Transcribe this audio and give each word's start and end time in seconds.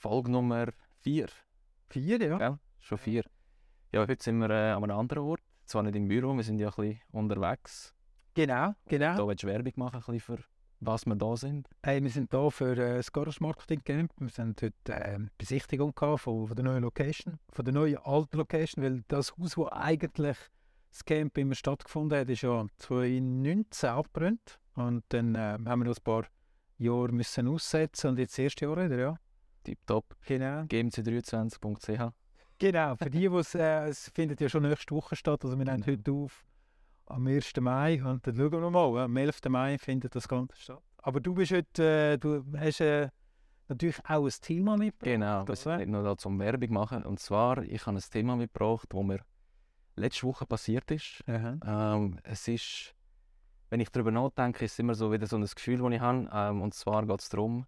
Folge 0.00 0.30
Nummer 0.30 0.68
4. 1.02 1.26
Vier, 1.90 2.22
ja. 2.22 2.38
Gell? 2.38 2.58
Schon 2.78 2.96
vier. 2.96 3.22
Ja, 3.92 4.06
heute 4.06 4.24
sind 4.24 4.38
wir 4.38 4.48
äh, 4.48 4.70
an 4.70 4.82
einem 4.82 4.98
anderen 4.98 5.24
Ort. 5.24 5.42
Zwar 5.66 5.82
nicht 5.82 5.94
im 5.94 6.08
Büro, 6.08 6.34
wir 6.34 6.42
sind 6.42 6.58
ja 6.58 6.68
ein 6.68 6.74
bisschen 6.74 7.02
unterwegs. 7.12 7.94
Genau, 8.32 8.72
genau. 8.86 9.16
Da 9.18 9.28
willst 9.28 9.42
du 9.42 9.48
Werbung 9.48 9.74
machen, 9.76 9.96
ein 9.96 10.00
bisschen 10.00 10.38
für 10.38 10.44
was 10.80 11.04
wir 11.04 11.16
da 11.16 11.36
sind. 11.36 11.68
Hey, 11.82 12.02
wir 12.02 12.08
sind 12.08 12.30
hier 12.30 12.50
für 12.50 12.72
äh, 12.72 12.96
das 12.96 13.12
Garage 13.12 13.42
Marketing 13.42 13.84
Camp. 13.84 14.12
Wir 14.18 14.28
haben 14.38 14.56
heute 14.62 14.72
äh, 14.88 15.18
Besichtigung 15.36 15.94
gehabt 15.94 16.20
von, 16.22 16.46
von 16.46 16.56
der 16.56 16.64
neuen 16.64 16.82
Location, 16.82 17.38
von 17.52 17.66
der 17.66 17.74
neuen 17.74 17.98
alten 17.98 18.38
Location, 18.38 18.82
weil 18.82 19.04
das 19.08 19.36
Haus, 19.36 19.58
wo 19.58 19.68
eigentlich 19.70 20.38
das 20.90 21.04
Camp 21.04 21.36
immer 21.36 21.54
stattgefunden 21.54 22.18
hat, 22.18 22.30
ist 22.30 22.40
ja 22.40 22.64
2019 22.78 23.90
abgebrannt. 23.90 24.58
Und 24.76 25.04
dann 25.10 25.34
äh, 25.34 25.58
haben 25.66 25.80
wir 25.80 25.84
noch 25.84 25.94
ein 25.98 26.02
paar 26.02 26.24
Jahre 26.78 27.12
müssen 27.12 27.48
aussetzen 27.48 28.08
und 28.08 28.18
jetzt 28.18 28.32
das 28.32 28.38
erste 28.38 28.64
Jahr 28.64 28.82
wieder, 28.82 28.98
ja. 28.98 29.18
Tipptopp. 29.64 30.16
Genau. 30.26 30.62
gmc23.ch. 30.62 32.12
Genau, 32.58 32.96
für 32.96 33.10
die, 33.10 33.20
die 33.20 33.26
es, 33.36 33.54
äh, 33.54 33.88
es 33.88 34.10
findet 34.14 34.40
ja 34.40 34.48
schon 34.48 34.62
nächste 34.62 34.94
Woche 34.94 35.16
statt. 35.16 35.44
Also 35.44 35.58
wir 35.58 35.64
nehmen 35.64 35.84
heute 35.86 36.12
auf 36.12 36.44
am 37.06 37.26
1. 37.26 37.52
Mai 37.60 38.02
und 38.04 38.26
dann 38.26 38.36
schauen 38.36 38.52
wir 38.52 38.70
mal. 38.70 38.98
Am 39.04 39.16
11. 39.16 39.40
Mai 39.48 39.78
findet 39.78 40.14
das 40.14 40.28
Ganze 40.28 40.56
statt. 40.56 40.82
Aber 40.98 41.20
du 41.20 41.34
bist 41.34 41.52
heute, 41.52 42.12
äh, 42.12 42.18
du 42.18 42.44
hast 42.58 42.80
äh, 42.80 43.08
natürlich 43.68 43.98
auch 44.08 44.24
ein 44.24 44.32
Thema 44.40 44.76
mitgebracht. 44.76 45.14
Genau, 45.14 45.44
Das 45.44 45.64
wär- 45.66 45.78
nicht 45.78 45.88
nur 45.88 46.02
da 46.02 46.16
zum 46.16 46.38
Werbung 46.38 46.72
machen. 46.72 47.04
Und 47.04 47.18
zwar, 47.18 47.62
ich 47.62 47.84
habe 47.86 47.96
ein 47.96 48.02
Thema 48.10 48.36
mitgebracht, 48.36 48.86
das 48.90 49.02
mir 49.02 49.20
letzte 49.96 50.26
Woche 50.26 50.46
passiert 50.46 50.90
ist. 50.90 51.22
Ähm, 51.26 52.18
es 52.22 52.46
ist, 52.48 52.94
wenn 53.70 53.80
ich 53.80 53.88
darüber 53.90 54.10
nachdenke, 54.10 54.64
ist 54.64 54.72
es 54.72 54.78
immer 54.78 54.94
so 54.94 55.10
wieder 55.10 55.26
so 55.26 55.36
ein 55.36 55.44
Gefühl, 55.46 55.78
das 55.78 55.92
ich 55.92 56.00
habe. 56.00 56.28
Ähm, 56.32 56.62
und 56.62 56.74
zwar 56.74 57.06
geht 57.06 57.20
es 57.20 57.28
darum, 57.28 57.66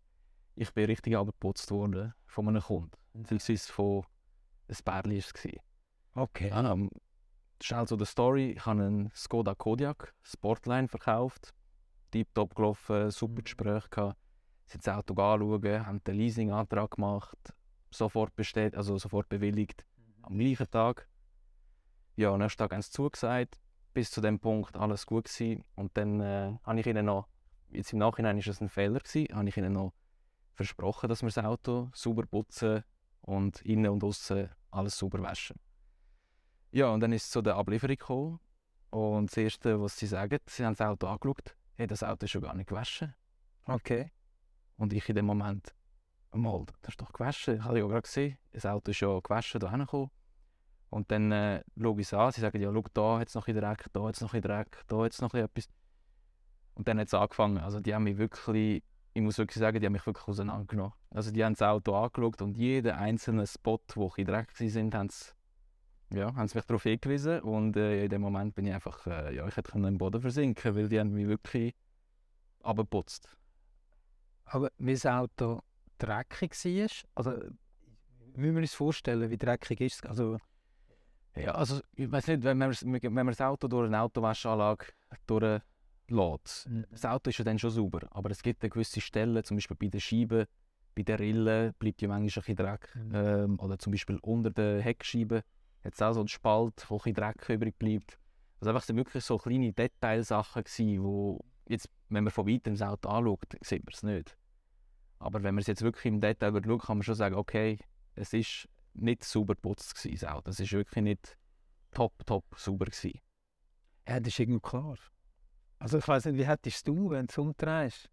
ich 0.54 0.72
bin 0.72 0.86
richtig 0.86 1.16
abgeputzt 1.16 1.70
worden 1.70 2.14
von 2.26 2.48
einem 2.48 2.62
Kunden. 2.62 2.90
Beziehungsweise 3.14 3.72
von 3.72 4.04
ein 4.68 4.76
Bärli 4.84 5.14
war 5.16 5.18
es. 5.18 5.34
gewesen. 5.34 5.60
Okay. 6.14 6.50
Ähm, 6.52 6.90
schnell 7.62 7.86
zu 7.86 7.96
der 7.96 8.06
Story. 8.06 8.52
Ich 8.52 8.66
habe 8.66 8.82
einen 8.82 9.10
Skoda 9.14 9.54
Kodiaq 9.54 10.14
Sportline 10.22 10.88
verkauft. 10.88 11.54
Tiptop 12.10 12.54
gelaufen, 12.54 13.10
super 13.10 13.40
Mhm. 13.40 13.44
Gespräch 13.44 13.90
gehabt. 13.90 14.18
Sie 14.66 14.78
das 14.78 14.88
Auto 14.88 15.14
anschauen, 15.14 15.86
haben 15.86 16.04
den 16.04 16.14
Leasingantrag 16.14 16.92
gemacht, 16.92 17.36
sofort 17.90 18.34
bestellt, 18.36 18.74
also 18.76 18.96
sofort 18.96 19.28
bewilligt, 19.28 19.84
am 20.22 20.38
gleichen 20.38 20.70
Tag. 20.70 21.08
Ja, 22.16 22.32
am 22.32 22.38
nächsten 22.38 22.58
Tag 22.58 22.72
haben 22.72 22.82
sie 22.82 22.90
zugesagt. 22.90 23.58
Bis 23.94 24.10
zu 24.10 24.20
dem 24.20 24.38
Punkt 24.38 24.76
alles 24.76 25.04
gut 25.04 25.24
gewesen. 25.24 25.64
Und 25.74 25.96
dann 25.96 26.20
äh, 26.20 26.56
habe 26.62 26.80
ich 26.80 26.86
ihnen 26.86 27.06
noch, 27.06 27.28
jetzt 27.70 27.92
im 27.92 27.98
Nachhinein 27.98 28.38
ist 28.38 28.48
es 28.48 28.60
ein 28.60 28.68
Fehler 28.68 29.00
gewesen, 29.00 29.34
habe 29.34 29.48
ich 29.48 29.56
ihnen 29.56 29.72
noch 29.72 29.92
versprochen, 30.64 31.08
dass 31.08 31.22
wir 31.22 31.30
das 31.30 31.44
Auto 31.44 31.90
sauber 31.94 32.26
putzen 32.26 32.84
und 33.20 33.60
innen 33.62 33.90
und 33.90 34.04
außen 34.04 34.48
alles 34.70 34.98
sauber 34.98 35.22
waschen. 35.22 35.58
Ja, 36.70 36.88
und 36.88 37.00
dann 37.00 37.12
ist 37.12 37.24
es 37.24 37.30
zu 37.30 37.42
der 37.42 37.56
Ablieferung 37.56 37.96
gekommen. 37.96 38.40
Und 38.90 39.30
das 39.30 39.36
Erste, 39.36 39.80
was 39.80 39.96
sie 39.96 40.06
sagen, 40.06 40.38
sie 40.46 40.64
haben 40.64 40.74
das 40.74 40.86
Auto 40.86 41.06
angeschaut, 41.06 41.56
hey, 41.74 41.86
das 41.86 42.02
Auto 42.02 42.24
ist 42.24 42.30
schon 42.30 42.42
gar 42.42 42.54
nicht 42.54 42.68
gewaschen. 42.68 43.14
Okay. 43.66 44.10
Und 44.76 44.92
ich 44.92 45.08
in 45.08 45.16
dem 45.16 45.26
Moment, 45.26 45.74
mal, 46.32 46.64
das 46.82 46.94
ist 46.94 47.00
doch 47.00 47.12
gewaschen. 47.12 47.56
Ich 47.56 47.64
habe 47.64 47.78
ja 47.78 47.86
gerade 47.86 48.02
gesehen, 48.02 48.38
das 48.52 48.66
Auto 48.66 48.90
ist 48.90 49.00
ja 49.00 49.18
gewaschen, 49.20 49.60
da 49.60 49.70
hingekommen. 49.70 50.10
Und 50.90 51.10
dann 51.10 51.32
äh, 51.32 51.62
schaue 51.80 52.00
ich 52.00 52.06
es 52.06 52.14
an, 52.14 52.32
sie 52.32 52.40
sagen, 52.42 52.60
ja, 52.60 52.70
schau, 52.72 52.84
da 52.92 53.18
hat 53.18 53.28
es 53.28 53.34
noch 53.34 53.48
ein 53.48 53.54
Dreck, 53.54 53.86
da 53.92 54.02
hat 54.04 54.14
es 54.14 54.20
noch 54.20 54.34
ein 54.34 54.42
Dreck, 54.42 54.82
da 54.88 55.04
hat 55.04 55.12
es 55.12 55.20
noch 55.22 55.32
etwas. 55.32 55.68
Und 56.74 56.88
dann 56.88 56.98
hat 56.98 57.06
es 57.06 57.14
angefangen. 57.14 57.58
Also 57.58 57.80
die 57.80 57.94
haben 57.94 58.04
mich 58.04 58.18
wirklich, 58.18 58.82
ich 59.14 59.22
muss 59.22 59.38
wirklich 59.38 59.58
sagen, 59.58 59.78
die 59.78 59.86
haben 59.86 59.92
mich 59.92 60.06
wirklich 60.06 60.26
auseinandergenommen. 60.26 60.92
Also 61.10 61.30
die 61.30 61.44
haben 61.44 61.54
das 61.54 61.62
Auto 61.62 61.94
angeschaut 61.94 62.40
und 62.42 62.56
jeden 62.56 62.92
einzelnen 62.92 63.46
Spot, 63.46 63.80
wo 63.94 64.08
bisschen 64.08 64.26
Dreck 64.26 64.48
waren, 64.58 64.94
haben 64.94 65.08
sie, 65.10 65.32
ja, 66.18 66.34
haben 66.34 66.48
sie 66.48 66.56
mich 66.56 66.64
darauf 66.64 66.82
hingewiesen. 66.82 67.40
Und 67.40 67.76
äh, 67.76 68.04
in 68.04 68.10
dem 68.10 68.22
Moment 68.22 68.54
bin 68.54 68.66
ich 68.66 68.74
einfach, 68.74 69.06
äh, 69.06 69.34
ja, 69.34 69.46
ich 69.46 69.56
hätte 69.56 69.76
im 69.76 69.98
Boden 69.98 70.20
versinken 70.20 70.74
weil 70.74 70.88
die 70.88 70.98
haben 70.98 71.12
mich 71.12 71.26
wirklich 71.26 71.74
abgeputzt. 72.62 73.36
Aber 74.46 74.70
wie 74.78 74.92
das 74.92 75.06
Auto 75.06 75.60
dreckig 75.98 76.52
war, 76.52 76.88
also 77.14 77.30
müssen 78.34 78.54
wir 78.54 78.62
uns 78.62 78.74
vorstellen, 78.74 79.30
wie 79.30 79.38
dreckig 79.38 79.80
ist 79.80 80.04
es? 80.04 80.10
Also, 80.10 80.38
Ja, 81.36 81.52
also 81.52 81.80
ich 81.94 82.10
weiß 82.10 82.28
nicht, 82.28 82.44
wenn 82.44 82.58
man, 82.58 82.74
wenn 82.82 83.12
man 83.12 83.26
das 83.28 83.40
Auto 83.40 83.68
durch 83.68 83.86
eine 83.86 84.00
Autowaschanlage 84.00 84.86
durchlässt, 86.06 86.68
das 86.90 87.04
Auto 87.04 87.30
ist 87.30 87.38
ja 87.38 87.44
dann 87.44 87.58
schon 87.58 87.70
sauber, 87.70 88.00
aber 88.10 88.30
es 88.30 88.42
gibt 88.42 88.60
gewisse 88.60 89.00
Stellen, 89.00 89.42
zum 89.44 89.56
Beispiel 89.56 89.76
bei 89.76 89.88
den 89.88 90.00
Scheiben, 90.00 90.46
bei 90.94 91.02
den 91.02 91.16
Rillen 91.16 91.74
bleibt 91.78 92.02
ja 92.02 92.08
manchmal 92.08 92.22
ein 92.22 92.26
bisschen 92.26 92.56
Dreck. 92.56 92.94
Mhm. 92.94 93.14
Ähm, 93.14 93.60
oder 93.60 93.78
zum 93.78 93.92
Beispiel 93.92 94.18
unter 94.22 94.50
den 94.50 94.80
Heckscheiben 94.80 95.42
hat 95.84 95.94
es 95.94 96.02
auch 96.02 96.12
so 96.12 96.20
einen 96.20 96.28
Spalt, 96.28 96.84
wo 96.88 96.96
ein 96.96 96.98
bisschen 96.98 97.14
Dreck 97.14 97.48
übrig 97.48 97.78
bleibt. 97.78 98.18
Also 98.60 98.70
einfach 98.70 98.84
sind 98.84 98.96
wirklich 98.96 99.24
so 99.24 99.38
kleine 99.38 99.72
Detailsachen 99.72 100.64
gewesen, 100.64 101.02
wo 101.02 101.44
jetzt, 101.68 101.88
wenn 102.08 102.24
man 102.24 102.30
von 102.30 102.46
weitem 102.46 102.74
das 102.74 102.82
Auto 102.82 103.08
anschaut, 103.08 103.56
sieht 103.62 103.84
man 103.84 103.92
es 103.92 104.02
nicht. 104.02 104.36
Aber 105.18 105.42
wenn 105.42 105.54
man 105.54 105.62
es 105.62 105.66
jetzt 105.66 105.82
wirklich 105.82 106.06
im 106.06 106.20
Detail 106.20 106.52
schaut, 106.52 106.82
kann 106.82 106.98
man 106.98 107.02
schon 107.02 107.14
sagen, 107.14 107.34
okay, 107.36 107.78
es 108.14 108.32
ist 108.32 108.68
nicht 108.94 109.24
sauber 109.24 109.54
geputzt 109.54 109.94
gewesen, 109.96 110.20
das 110.20 110.30
Auto. 110.30 110.50
Es 110.50 110.60
ist 110.60 110.72
wirklich 110.72 111.02
nicht 111.02 111.38
top, 111.92 112.24
top 112.26 112.44
sauber 112.56 112.86
gewesen. 112.86 113.18
ja, 114.06 114.20
das 114.20 114.28
ist 114.28 114.38
irgendwie 114.40 114.60
klar. 114.60 114.96
Also 115.82 115.98
ich 115.98 116.06
weiß 116.06 116.26
nicht, 116.26 116.36
wie 116.36 116.46
hättest 116.46 116.86
du, 116.86 117.10
wenn 117.10 117.26
du 117.26 117.32
es 117.32 117.38
umdrehst? 117.38 118.08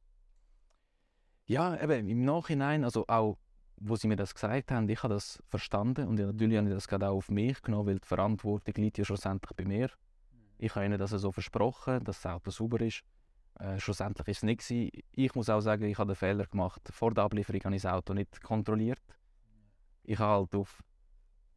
Ja, 1.46 1.80
eben 1.80 2.10
im 2.10 2.26
Nachhinein, 2.26 2.84
also 2.84 3.06
auch, 3.08 3.38
wo 3.78 3.96
sie 3.96 4.08
mir 4.08 4.16
das 4.16 4.34
gesagt 4.34 4.72
haben, 4.72 4.90
ich 4.90 5.04
habe 5.04 5.14
das 5.14 5.38
verstanden 5.46 6.08
und 6.08 6.16
natürlich 6.16 6.58
habe 6.58 6.68
ich 6.68 6.74
das 6.74 6.88
gerade 6.88 7.10
auch 7.10 7.18
auf 7.18 7.30
mich 7.30 7.62
genommen, 7.62 7.86
weil 7.86 8.00
die 8.00 8.08
Verantwortung 8.08 8.74
liegt 8.74 8.98
ja 8.98 9.06
schlussendlich 9.06 9.56
bei 9.56 9.66
mir. 9.66 9.92
Ich 10.58 10.74
habe 10.74 10.88
ihnen 10.88 10.98
das 10.98 11.12
so 11.12 11.32
versprochen, 11.32 12.04
dass 12.04 12.24
das 12.24 12.32
Auto 12.32 12.50
sauber 12.50 12.82
ist. 12.82 13.04
Äh, 13.60 13.80
schlussendlich 13.80 14.28
ist 14.30 14.38
es 14.38 14.44
nicht 14.44 14.68
gewesen. 14.68 14.90
Ich 15.12 15.36
muss 15.36 15.48
auch 15.48 15.62
sagen, 15.62 15.84
ich 15.84 16.00
habe 16.00 16.14
den 16.14 16.16
Fehler 16.16 16.48
gemacht. 16.48 16.82
Vor 16.92 17.14
der 17.14 17.26
Ablieferung 17.26 17.62
habe 17.66 17.76
ich 17.76 17.84
das 17.84 17.94
Auto 17.94 18.16
nicht 18.16 18.42
kontrolliert. 18.42 19.20
Ich 20.02 20.18
habe 20.18 20.40
halt 20.40 20.56
auf 20.56 20.82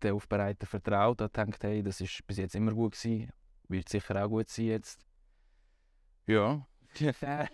den 0.03 0.13
Aufbereiter 0.13 0.67
vertraut 0.67 1.23
und 1.23 1.33
gedacht, 1.33 1.65
hey, 1.65 1.83
das 1.83 2.03
ist 2.03 2.21
bis 2.27 2.37
jetzt 2.37 2.55
immer 2.55 2.73
gut 2.75 2.93
gewesen, 2.93 3.33
wird 3.69 3.89
sicher 3.89 4.23
auch 4.23 4.29
gut 4.29 4.51
sein 4.51 4.67
jetzt. 4.67 5.07
Ja. 6.27 6.67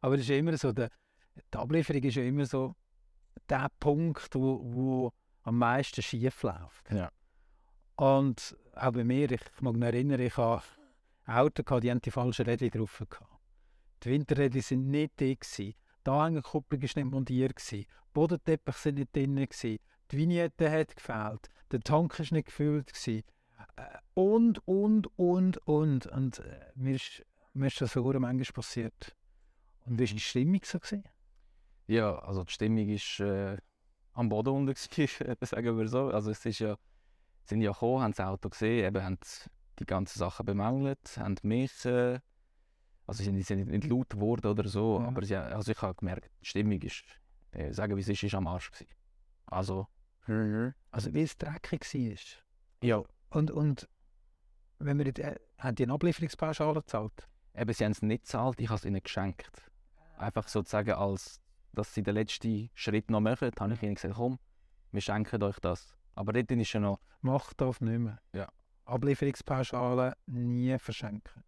Aber 0.00 0.16
das 0.16 0.24
ist 0.24 0.30
ja 0.30 0.36
immer 0.36 0.56
so, 0.56 0.72
der, 0.72 0.90
die 1.52 1.58
Ablieferung 1.58 2.02
ist 2.02 2.16
ja 2.16 2.24
immer 2.24 2.46
so 2.46 2.74
der 3.48 3.68
Punkt, 3.78 4.34
wo, 4.34 4.60
wo 4.64 5.12
am 5.42 5.58
meisten 5.58 6.02
schief 6.02 6.42
läuft. 6.42 6.90
Ja. 6.90 7.10
Und 7.96 8.56
auch 8.74 8.92
bei 8.92 9.04
mir, 9.04 9.30
ich 9.30 9.40
mag 9.60 9.74
mich 9.74 9.84
erinnern, 9.84 10.20
ich 10.20 10.36
habe 10.36 10.62
ein 11.24 11.36
Auto, 11.36 11.62
gehabt, 11.62 11.84
die 11.84 11.90
haben 11.90 12.00
die 12.00 12.10
falschen 12.10 12.46
Räder 12.46 12.68
drauf. 12.68 13.02
Gehabt. 13.08 13.30
Die 14.02 14.10
Winterräder 14.10 14.60
sind 14.60 14.88
nicht. 14.88 15.16
Gewesen. 15.16 15.74
Die 16.04 16.10
Anhängerkupplung 16.10 16.82
war 16.82 16.88
nicht 17.02 17.12
montiert. 17.12 17.56
Gewesen. 17.56 17.86
Die 17.86 18.12
Bodenteppich 18.12 18.76
sind 18.76 18.96
nicht 18.96 19.14
drin. 19.14 19.36
Gewesen. 19.36 19.78
Die 20.10 20.16
Vignette 20.16 20.70
hat 20.70 20.96
gefehlt. 20.96 21.48
Der 21.70 21.80
Tank 21.80 22.18
war 22.18 22.26
nicht 22.30 22.46
gefüllt. 22.46 22.92
Gewesen. 22.92 23.22
Äh, 23.76 23.98
Und, 24.14 24.66
und, 24.66 25.06
und, 25.18 25.58
und. 25.58 26.06
Und 26.06 26.38
äh, 26.40 26.72
mir, 26.74 26.96
ist, 26.96 27.24
mir 27.54 27.66
ist 27.66 27.80
das 27.80 27.92
so 27.92 28.02
manchmal 28.04 28.44
passiert. 28.54 29.16
Und 29.84 29.98
wie 29.98 30.08
war 30.08 30.14
die 30.14 30.20
Stimmung 30.20 30.60
so? 30.64 30.78
Gewesen? 30.78 31.04
Ja, 31.86 32.18
also 32.20 32.44
die 32.44 32.52
Stimmung 32.52 32.88
ist 32.88 33.20
äh, 33.20 33.56
am 34.12 34.28
Boden 34.28 34.50
unten, 34.50 34.74
gewesen, 34.90 35.36
sagen 35.40 35.78
wir 35.78 35.88
so. 35.88 36.08
Also 36.08 36.30
es 36.30 36.44
ist 36.46 36.60
ja, 36.60 36.76
sind 37.44 37.60
ja 37.60 37.72
gekommen, 37.72 38.02
haben 38.02 38.12
das 38.12 38.20
Auto 38.26 38.48
gesehen, 38.48 38.86
eben 38.86 39.04
haben 39.04 39.18
die 39.78 39.84
ganzen 39.86 40.18
Sachen 40.18 40.46
bemängelt, 40.46 41.16
haben 41.18 41.36
mich, 41.42 41.84
äh, 41.84 42.20
also 43.06 43.22
sie 43.24 43.42
sind, 43.42 43.66
nicht 43.68 43.84
laut 43.84 44.10
geworden 44.10 44.46
oder 44.46 44.68
so, 44.68 45.00
Ja. 45.00 45.08
aber 45.08 45.24
sie, 45.24 45.36
also 45.36 45.72
ich 45.72 45.82
habe 45.82 45.94
gemerkt, 45.94 46.30
die 46.40 46.46
Stimmung 46.46 46.80
ist, 46.82 47.02
äh, 47.50 47.72
sagen 47.72 47.96
wie 47.96 48.00
es 48.00 48.08
ist, 48.08 48.22
ist 48.22 48.34
am 48.34 48.46
Arsch 48.46 48.70
gewesen. 48.70 48.90
Also, 49.46 49.88
Also 50.90 51.12
wie 51.12 51.22
es 51.22 51.36
dreckig 51.36 51.82
war. 51.82 52.88
ja, 52.88 53.02
Und, 53.30 53.50
und 53.50 53.88
wenn 54.78 54.98
wir 54.98 55.06
jetzt, 55.06 55.18
äh, 55.18 55.36
haben 55.58 55.74
die 55.74 55.82
eine 55.82 55.92
Ablieferungspauschale 55.94 56.80
gezahlt? 56.80 57.28
Eben 57.56 57.72
sie 57.72 57.84
haben 57.84 57.92
es 57.92 58.02
nicht 58.02 58.24
gezahlt, 58.24 58.60
ich 58.60 58.68
habe 58.68 58.78
es 58.78 58.84
ihnen 58.84 59.02
geschenkt. 59.02 59.70
Einfach 60.16 60.48
sozusagen 60.48 60.92
als, 60.92 61.40
dass 61.72 61.94
sie 61.94 62.02
den 62.02 62.14
letzten 62.14 62.70
Schritt 62.74 63.10
noch 63.10 63.20
machen, 63.20 63.50
habe 63.58 63.74
ich 63.74 63.82
ihnen 63.82 63.94
gesagt, 63.94 64.14
komm, 64.14 64.38
wir 64.90 65.00
schenken 65.00 65.42
euch 65.42 65.58
das. 65.60 65.96
Aber 66.14 66.32
dort 66.32 66.50
ist 66.50 66.72
ja 66.72 66.80
noch, 66.80 67.00
Macht 67.22 67.60
darf 67.60 67.80
nicht 67.80 67.98
mehr. 67.98 68.20
Ja. 68.34 68.48
Ablieferungspauschale 68.84 70.16
nie 70.26 70.76
verschenken. 70.78 71.44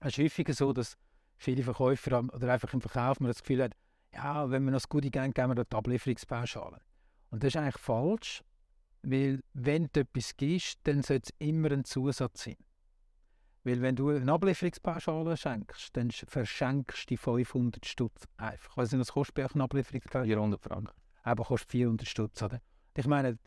Es 0.00 0.18
ist 0.18 0.24
häufiger 0.24 0.52
so, 0.52 0.72
dass 0.72 0.96
viele 1.36 1.62
Verkäufer 1.62 2.24
oder 2.32 2.52
einfach 2.52 2.72
im 2.74 2.80
Verkauf 2.80 3.20
man 3.20 3.28
das 3.28 3.42
Gefühl 3.42 3.62
hat, 3.62 3.72
ja, 4.12 4.50
wenn 4.50 4.64
wir 4.64 4.72
noch 4.72 4.78
das 4.78 4.88
Goodie 4.88 5.10
geben, 5.10 5.32
geben 5.32 5.50
wir 5.50 5.54
dort 5.54 5.72
die 5.72 5.76
Ablieferungspauschale. 5.76 6.80
Und 7.30 7.42
das 7.42 7.48
ist 7.48 7.56
eigentlich 7.56 7.78
falsch, 7.78 8.42
weil 9.02 9.40
wenn 9.52 9.88
du 9.92 10.00
etwas 10.00 10.36
gibst, 10.36 10.80
dann 10.84 11.02
sollte 11.02 11.30
es 11.30 11.46
immer 11.46 11.70
ein 11.70 11.84
Zusatz 11.84 12.44
sein. 12.44 12.56
Weil 13.66 13.82
wenn 13.82 13.96
du 13.96 14.10
eine 14.10 14.30
Ablieferungspauschale 14.32 15.36
schenkst, 15.36 15.96
dann 15.96 16.10
sch- 16.10 16.28
verschenkst 16.30 17.10
du 17.10 17.14
die 17.14 17.16
500 17.16 17.84
Stutz 17.84 18.28
einfach. 18.36 18.76
Nicht, 18.76 18.96
was 18.96 19.10
kostet 19.12 19.34
bei 19.34 19.44
euch 19.44 19.54
eine 19.54 19.64
Ablieferungspauschale? 19.64 20.26
400 20.26 20.62
Franken. 20.62 20.92
eben 21.26 21.42
kostet 21.44 21.70
400 21.72 22.06
Stutz. 22.06 22.42
Oder? 22.42 22.60
Ich 22.94 23.08
meine, 23.08 23.38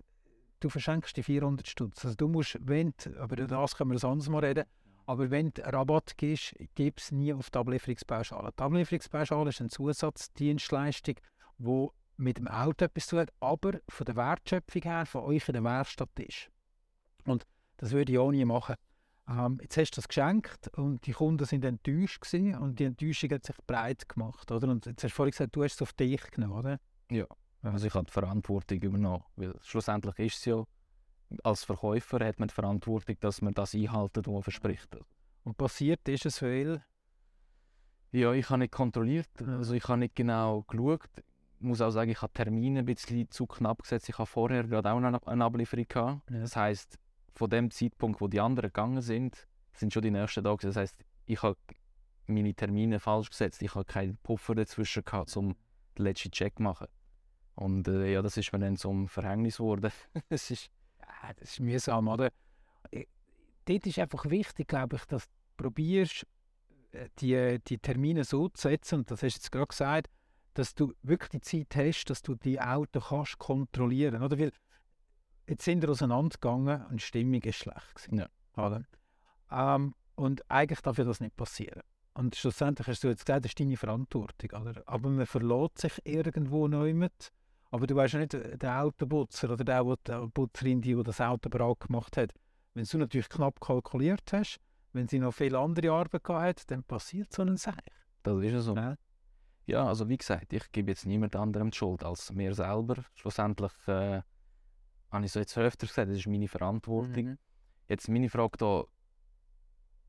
du 0.59 0.67
verschenkst 0.67 1.15
die 1.15 1.23
400 1.23 1.65
Stutz. 1.67 2.03
Also 2.03 2.17
du 2.17 2.27
musst, 2.27 2.57
wenn, 2.59 2.93
aber 3.17 3.37
das 3.37 3.77
können 3.77 3.91
wir 3.91 3.93
das 3.93 4.03
anderes 4.03 4.27
mal 4.27 4.43
reden, 4.43 4.65
aber 5.05 5.31
wenn 5.31 5.51
du 5.53 5.61
Rabatt 5.63 6.17
gibst, 6.17 6.53
gib 6.75 6.97
es 6.99 7.13
nie 7.13 7.33
auf 7.33 7.49
die 7.49 7.57
Ablieferungspauschale. 7.57 8.51
Die 8.59 8.61
Ablieferungspauschale 8.61 9.49
ist 9.49 9.61
eine 9.61 9.69
Zusatzdienstleistung, 9.69 11.15
die 11.59 11.87
mit 12.17 12.37
dem 12.37 12.49
Auto 12.49 12.83
etwas 12.85 13.07
zu 13.07 13.11
tun 13.15 13.19
hat, 13.21 13.33
aber 13.39 13.79
von 13.87 14.05
der 14.05 14.17
Wertschöpfung 14.17 14.81
her 14.81 15.05
von 15.05 15.23
euch 15.23 15.47
in 15.47 15.53
der 15.53 15.63
Werkstatt 15.63 16.09
ist. 16.19 16.51
Und 17.25 17.47
das 17.77 17.91
würde 17.91 18.11
ich 18.11 18.17
auch 18.19 18.31
nie 18.31 18.43
machen. 18.43 18.75
Ähm, 19.29 19.59
jetzt 19.61 19.77
hast 19.77 19.91
du 19.91 19.95
das 19.97 20.07
geschenkt 20.07 20.69
und 20.75 21.05
die 21.05 21.11
Kunden 21.11 21.45
sind 21.45 21.63
enttäuscht 21.63 22.21
gewesen 22.21 22.55
und 22.55 22.79
die 22.79 22.85
Enttäuschung 22.85 23.29
hat 23.29 23.45
sich 23.45 23.55
breit 23.67 24.09
gemacht, 24.09 24.51
oder? 24.51 24.67
Und 24.69 24.87
jetzt 24.87 25.03
hast 25.03 25.11
du 25.11 25.15
vorhin 25.15 25.31
gesagt, 25.31 25.55
du 25.55 25.63
hast 25.63 25.75
es 25.75 25.81
auf 25.83 25.93
dich 25.93 26.21
genommen, 26.31 26.53
oder? 26.53 26.79
Ja. 27.11 27.25
Also 27.61 27.87
ich 27.87 27.93
habe 27.93 28.05
die 28.05 28.11
Verantwortung 28.11 28.81
übernommen, 28.81 29.23
weil 29.35 29.53
schlussendlich 29.61 30.17
ist 30.19 30.37
es 30.37 30.45
ja, 30.45 30.63
als 31.43 31.63
Verkäufer 31.63 32.25
hat 32.25 32.39
man 32.39 32.47
die 32.47 32.53
Verantwortung, 32.53 33.17
dass 33.19 33.41
man 33.41 33.53
das 33.53 33.75
einhalten, 33.75 34.25
was 34.25 34.33
man 34.33 34.43
verspricht. 34.43 34.97
Und 35.43 35.57
passiert 35.57 36.07
ist 36.07 36.25
es 36.25 36.39
viel? 36.39 36.81
Ja, 38.11 38.33
ich 38.33 38.49
habe 38.49 38.59
nicht 38.59 38.71
kontrolliert, 38.71 39.29
also 39.45 39.75
ich 39.75 39.87
habe 39.87 39.99
nicht 39.99 40.15
genau 40.15 40.63
geschaut. 40.63 41.09
Ich 41.59 41.65
muss 41.65 41.81
auch 41.81 41.91
sagen, 41.91 42.09
ich 42.09 42.21
habe 42.21 42.33
Termine 42.33 42.79
ein 42.79 42.85
bisschen 42.85 43.29
zu 43.29 43.45
knapp 43.45 43.83
gesetzt. 43.83 44.09
Ich 44.09 44.17
habe 44.17 44.25
vorher 44.25 44.63
gerade 44.63 44.91
auch 44.91 44.97
eine, 44.97 45.27
eine 45.27 45.43
Ablieferung 45.43 45.85
gehabt. 45.87 46.21
Das 46.29 46.55
heißt, 46.55 46.97
von 47.35 47.49
dem 47.49 47.71
Zeitpunkt, 47.71 48.21
wo 48.21 48.27
die 48.27 48.39
anderen 48.39 48.69
gegangen 48.69 49.01
sind, 49.01 49.47
sind 49.73 49.93
schon 49.93 50.01
die 50.03 50.11
nächsten 50.11 50.43
Tage. 50.43 50.67
Das 50.67 50.75
heißt, 50.75 50.95
ich 51.25 51.41
habe 51.43 51.57
meine 52.27 52.53
Termine 52.53 52.99
falsch 52.99 53.29
gesetzt. 53.29 53.61
Ich 53.61 53.75
habe 53.75 53.85
keinen 53.85 54.17
Puffer 54.17 54.55
dazwischen 54.55 55.03
gehabt, 55.03 55.35
um 55.37 55.55
den 55.97 56.03
letzten 56.03 56.31
Check 56.31 56.57
zu 56.57 56.63
machen. 56.63 56.87
Und 57.55 57.87
äh, 57.87 58.13
ja, 58.13 58.21
das 58.21 58.37
ist 58.37 58.51
mir 58.53 58.59
dann 58.59 58.77
zum 58.77 59.07
Verhängnis 59.07 59.57
geworden. 59.57 59.91
es 60.29 60.51
ist, 60.51 60.69
Ja, 60.99 61.33
das 61.33 61.51
ist 61.51 61.59
mühsam, 61.59 62.07
oder? 62.07 62.29
Ich- 62.91 63.07
Dort 63.65 63.85
ist 63.85 63.99
einfach 63.99 64.29
wichtig, 64.29 64.67
glaube 64.67 64.95
ich, 64.95 65.05
dass 65.05 65.25
du 65.25 65.31
probierst, 65.57 66.25
äh, 66.91 67.09
die, 67.19 67.59
die 67.67 67.77
Termine 67.77 68.23
so 68.23 68.49
zu 68.49 68.63
setzen, 68.69 68.99
und 68.99 69.11
das 69.11 69.21
hast 69.21 69.35
du 69.35 69.39
jetzt 69.39 69.51
gerade 69.51 69.67
gesagt, 69.67 70.09
dass 70.55 70.73
du 70.73 70.93
wirklich 71.03 71.29
die 71.29 71.41
Zeit 71.41 71.75
hast, 71.75 72.05
dass 72.05 72.21
du 72.21 72.35
die 72.35 72.59
Autos 72.59 73.09
kannst 73.09 73.37
kontrollieren? 73.37 74.19
Weil 74.21 74.51
jetzt 75.49 75.63
sind 75.65 75.81
wir 75.81 75.89
auseinandergegangen 75.89 76.85
und 76.85 76.93
die 77.01 77.05
Stimmung 77.05 77.41
ist 77.41 77.55
schlecht 77.57 77.95
gewesen, 77.95 78.17
Ja. 78.19 78.65
oder? 78.65 78.83
Ähm, 79.51 79.95
und 80.15 80.49
eigentlich 80.49 80.81
darf 80.81 80.97
ja 80.97 81.03
das 81.03 81.19
nicht 81.19 81.35
passieren. 81.35 81.81
Und 82.13 82.35
schlussendlich 82.35 82.87
hast 82.87 83.03
du 83.03 83.07
jetzt 83.07 83.25
gesagt, 83.25 83.45
das 83.45 83.51
ist 83.51 83.59
deine 83.59 83.77
Verantwortung, 83.77 84.61
oder? 84.61 84.83
Aber 84.85 85.09
man 85.09 85.25
verlässt 85.25 85.79
sich 85.79 85.93
irgendwo 86.05 86.67
neu 86.67 86.93
mit. 86.93 87.31
Aber 87.71 87.87
du 87.87 87.95
weißt 87.95 88.15
ja 88.15 88.19
nicht, 88.19 88.33
äh, 88.33 88.57
der 88.57 88.81
Autoputzer 88.83 89.51
oder 89.51 89.63
der, 89.63 89.85
wo 89.85 89.95
die 89.95 90.27
Putzerin, 90.33 90.81
die, 90.81 90.95
die 90.95 91.03
das 91.03 91.21
Auto 91.21 91.49
bereit 91.49 91.79
gemacht 91.81 92.17
hat, 92.17 92.33
wenn 92.73 92.83
du 92.83 92.97
natürlich 92.97 93.29
knapp 93.29 93.59
kalkuliert 93.61 94.31
hast, 94.33 94.59
wenn 94.93 95.07
sie 95.07 95.19
noch 95.19 95.33
viele 95.33 95.59
andere 95.59 95.91
Arbeit 95.91 96.23
gehabt 96.23 96.61
hat, 96.61 96.71
dann 96.71 96.83
passiert 96.83 97.31
so 97.31 97.43
ein 97.43 97.57
Seich. 97.57 97.75
das 98.23 98.43
ist 98.43 98.51
ja 98.51 98.59
so. 98.61 98.75
Ja. 98.75 98.95
Ja, 99.67 99.85
also 99.87 100.09
wie 100.09 100.17
gesagt, 100.17 100.51
ich 100.51 100.71
gebe 100.71 100.89
jetzt 100.91 101.05
niemand 101.05 101.35
anderem 101.35 101.69
die 101.69 101.77
Schuld 101.77 102.03
als 102.03 102.31
mir 102.33 102.55
selber. 102.55 102.95
Schlussendlich 103.13 103.71
äh, 103.87 104.21
habe 105.11 105.25
ich 105.25 105.31
so 105.31 105.39
jetzt 105.39 105.57
öfter 105.57 105.87
gesagt, 105.87 106.09
das 106.09 106.17
ist 106.17 106.27
meine 106.27 106.47
Verantwortung. 106.47 107.25
Mhm. 107.25 107.37
Jetzt 107.87 108.07
meine 108.09 108.29
Frage 108.29 108.57
da, 108.57 108.83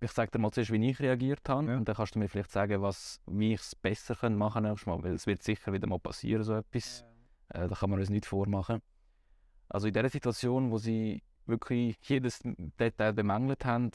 ich 0.02 0.10
sage 0.12 0.30
dir 0.30 0.38
mal 0.38 0.50
zuerst, 0.50 0.72
wie 0.72 0.90
ich 0.90 1.00
reagiert 1.00 1.48
habe 1.48 1.68
Ja. 1.72 1.76
und 1.76 1.88
dann 1.88 1.96
kannst 1.96 2.14
du 2.14 2.18
mir 2.18 2.28
vielleicht 2.28 2.50
sagen, 2.50 2.82
was, 2.82 3.20
wie 3.26 3.54
ich 3.54 3.60
es 3.60 3.74
besser 3.74 4.14
können 4.14 4.36
machen 4.36 4.64
nächstes 4.64 4.86
Mal, 4.86 5.02
weil 5.02 5.14
es 5.14 5.26
wird 5.26 5.42
sicher 5.42 5.72
wieder 5.72 5.86
mal 5.86 5.98
passieren, 5.98 6.42
so 6.42 6.54
etwas. 6.54 7.04
Äh, 7.48 7.68
da 7.68 7.74
kann 7.74 7.90
man 7.90 7.98
uns 7.98 8.10
nicht 8.10 8.26
vormachen. 8.26 8.80
Also 9.68 9.88
in 9.88 9.94
der 9.94 10.08
Situation, 10.08 10.70
wo 10.70 10.78
sie 10.78 11.22
wirklich 11.46 11.96
jedes 12.02 12.40
Detail 12.44 13.12
bemängelt 13.12 13.64
haben, 13.64 13.90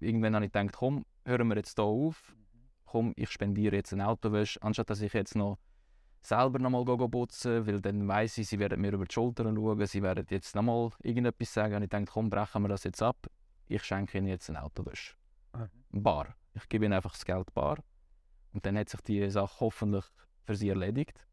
irgendwann 0.00 0.34
habe 0.34 0.46
ich 0.46 0.52
gedacht, 0.52 0.74
komm, 0.74 1.04
hören 1.24 1.48
wir 1.48 1.56
jetzt 1.56 1.76
hier 1.76 1.84
auf, 1.84 2.34
komm, 2.84 3.12
ich 3.16 3.30
spendiere 3.30 3.76
jetzt 3.76 3.92
eine 3.92 4.08
Autowäsche, 4.08 4.62
anstatt 4.62 4.90
dass 4.90 5.00
ich 5.00 5.12
jetzt 5.12 5.34
noch 5.34 5.58
selber 6.26 6.58
nochmal 6.58 6.84
putzen 6.84 7.66
weil 7.66 7.80
dann 7.80 8.06
weiss 8.08 8.38
ich, 8.38 8.48
sie 8.48 8.58
werden 8.58 8.80
mir 8.80 8.92
über 8.92 9.04
die 9.04 9.12
Schultern 9.12 9.54
schauen, 9.54 9.86
sie 9.86 10.02
werden 10.02 10.26
jetzt 10.30 10.54
nochmal 10.54 10.90
irgendetwas 11.02 11.52
sagen 11.52 11.76
und 11.76 11.82
ich 11.82 11.88
denke, 11.88 12.12
komm, 12.12 12.30
brechen 12.30 12.62
wir 12.62 12.68
das 12.68 12.84
jetzt 12.84 13.02
ab, 13.02 13.26
ich 13.68 13.82
schenke 13.84 14.18
ihnen 14.18 14.26
jetzt 14.26 14.48
eine 14.48 14.62
Autowäsche. 14.62 15.14
Bar. 15.90 16.34
Ich 16.54 16.68
gebe 16.68 16.84
ihnen 16.84 16.94
einfach 16.94 17.12
das 17.12 17.24
Geld 17.24 17.52
bar 17.54 17.78
und 18.52 18.64
dann 18.66 18.76
hat 18.76 18.88
sich 18.88 19.00
die 19.02 19.30
Sache 19.30 19.60
hoffentlich 19.60 20.04
für 20.44 20.56
sie 20.56 20.68
erledigt. 20.68 21.26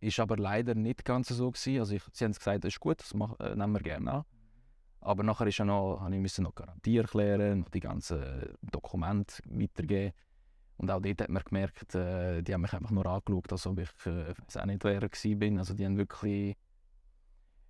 Ist 0.00 0.20
aber 0.20 0.36
leider 0.36 0.74
nicht 0.74 1.04
ganz 1.04 1.28
so 1.28 1.50
gewesen. 1.50 1.78
Also 1.78 1.94
ich, 1.94 2.02
sie 2.12 2.24
haben 2.24 2.32
gesagt, 2.32 2.64
das 2.64 2.74
ist 2.74 2.80
gut, 2.80 3.00
das 3.00 3.14
mach, 3.14 3.38
äh, 3.40 3.54
nehmen 3.54 3.72
wir 3.72 3.80
gerne 3.80 4.12
an. 4.12 4.24
Aber 5.00 5.22
nachher 5.22 5.46
ist 5.46 5.58
ja 5.58 5.64
noch, 5.64 6.00
habe 6.00 6.14
ich 6.14 6.20
müssen 6.20 6.44
noch 6.44 6.54
Garantie 6.54 6.96
erklären, 6.96 7.60
noch 7.60 7.68
die 7.68 7.80
ganzen 7.80 8.56
Dokumente 8.62 9.42
weitergeben. 9.44 10.14
Und 10.76 10.90
auch 10.90 11.00
dort 11.00 11.20
hat 11.20 11.28
man 11.28 11.42
gemerkt, 11.44 11.94
äh, 11.94 12.42
die 12.42 12.52
haben 12.52 12.62
mich 12.62 12.72
einfach 12.72 12.90
nur 12.90 13.06
angeschaut, 13.06 13.52
als 13.52 13.66
ob 13.66 13.78
ich 13.78 13.88
äh, 14.06 14.34
weiß 14.36 14.56
auch 14.56 14.66
nicht 14.66 14.82
wer 14.84 15.08
bin. 15.36 15.58
Also 15.58 15.74
die 15.74 15.84
haben 15.84 15.96
wirklich... 15.96 16.56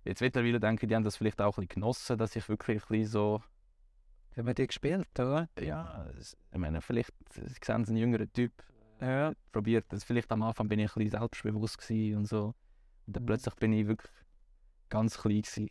Jetzt 0.03 0.21
mittlerweile 0.21 0.59
denke 0.59 0.85
ich, 0.85 0.89
die 0.89 0.95
haben 0.95 1.03
das 1.03 1.17
vielleicht 1.17 1.41
auch 1.41 1.57
ein 1.57 1.67
bisschen 1.67 1.81
genossen, 1.81 2.17
dass 2.17 2.35
ich 2.35 2.47
wirklich 2.49 2.81
ein 2.83 2.87
bisschen 2.87 3.11
so... 3.11 3.43
Haben 4.35 4.47
wir 4.47 4.53
die 4.53 4.67
gespielt, 4.67 5.07
oder? 5.17 5.47
Ja, 5.59 6.07
ich 6.51 6.57
meine, 6.57 6.81
vielleicht 6.81 7.11
äh, 7.37 7.47
sie 7.47 7.55
sehen 7.63 7.85
sie 7.85 7.91
einen 7.91 7.97
jüngeren 7.97 8.31
Typ, 8.33 8.51
Ja. 8.99 9.33
probiert 9.51 9.85
das. 9.89 10.03
Vielleicht 10.03 10.31
am 10.31 10.41
Anfang 10.43 10.67
bin 10.67 10.79
ich 10.79 10.91
ein 10.95 11.03
bisschen 11.03 11.19
selbstbewusst 11.19 11.77
gewesen 11.77 12.17
und 12.17 12.25
so. 12.25 12.53
Und 13.07 13.15
dann 13.15 13.23
Mhm. 13.23 13.27
plötzlich 13.27 13.55
bin 13.55 13.71
ich 13.73 13.87
wirklich 13.87 14.11
ganz 14.89 15.17
klein 15.17 15.41
gewesen. 15.41 15.69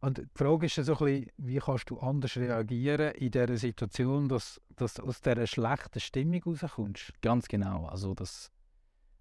Und 0.00 0.18
die 0.18 0.26
Frage 0.34 0.66
ist 0.66 0.76
ja 0.76 0.84
so 0.84 0.96
ein 0.98 1.04
bisschen, 1.04 1.32
wie 1.38 1.58
kannst 1.58 1.90
du 1.90 1.98
anders 1.98 2.36
reagieren 2.36 3.14
in 3.14 3.32
dieser 3.32 3.56
Situation, 3.56 4.28
dass, 4.28 4.60
dass 4.76 4.94
du 4.94 5.02
aus 5.02 5.20
dieser 5.20 5.46
schlechten 5.46 5.98
Stimmung 5.98 6.42
rauskommst? 6.44 7.12
Ganz 7.20 7.48
genau. 7.48 7.86
Also, 7.86 8.14
dass, 8.14 8.52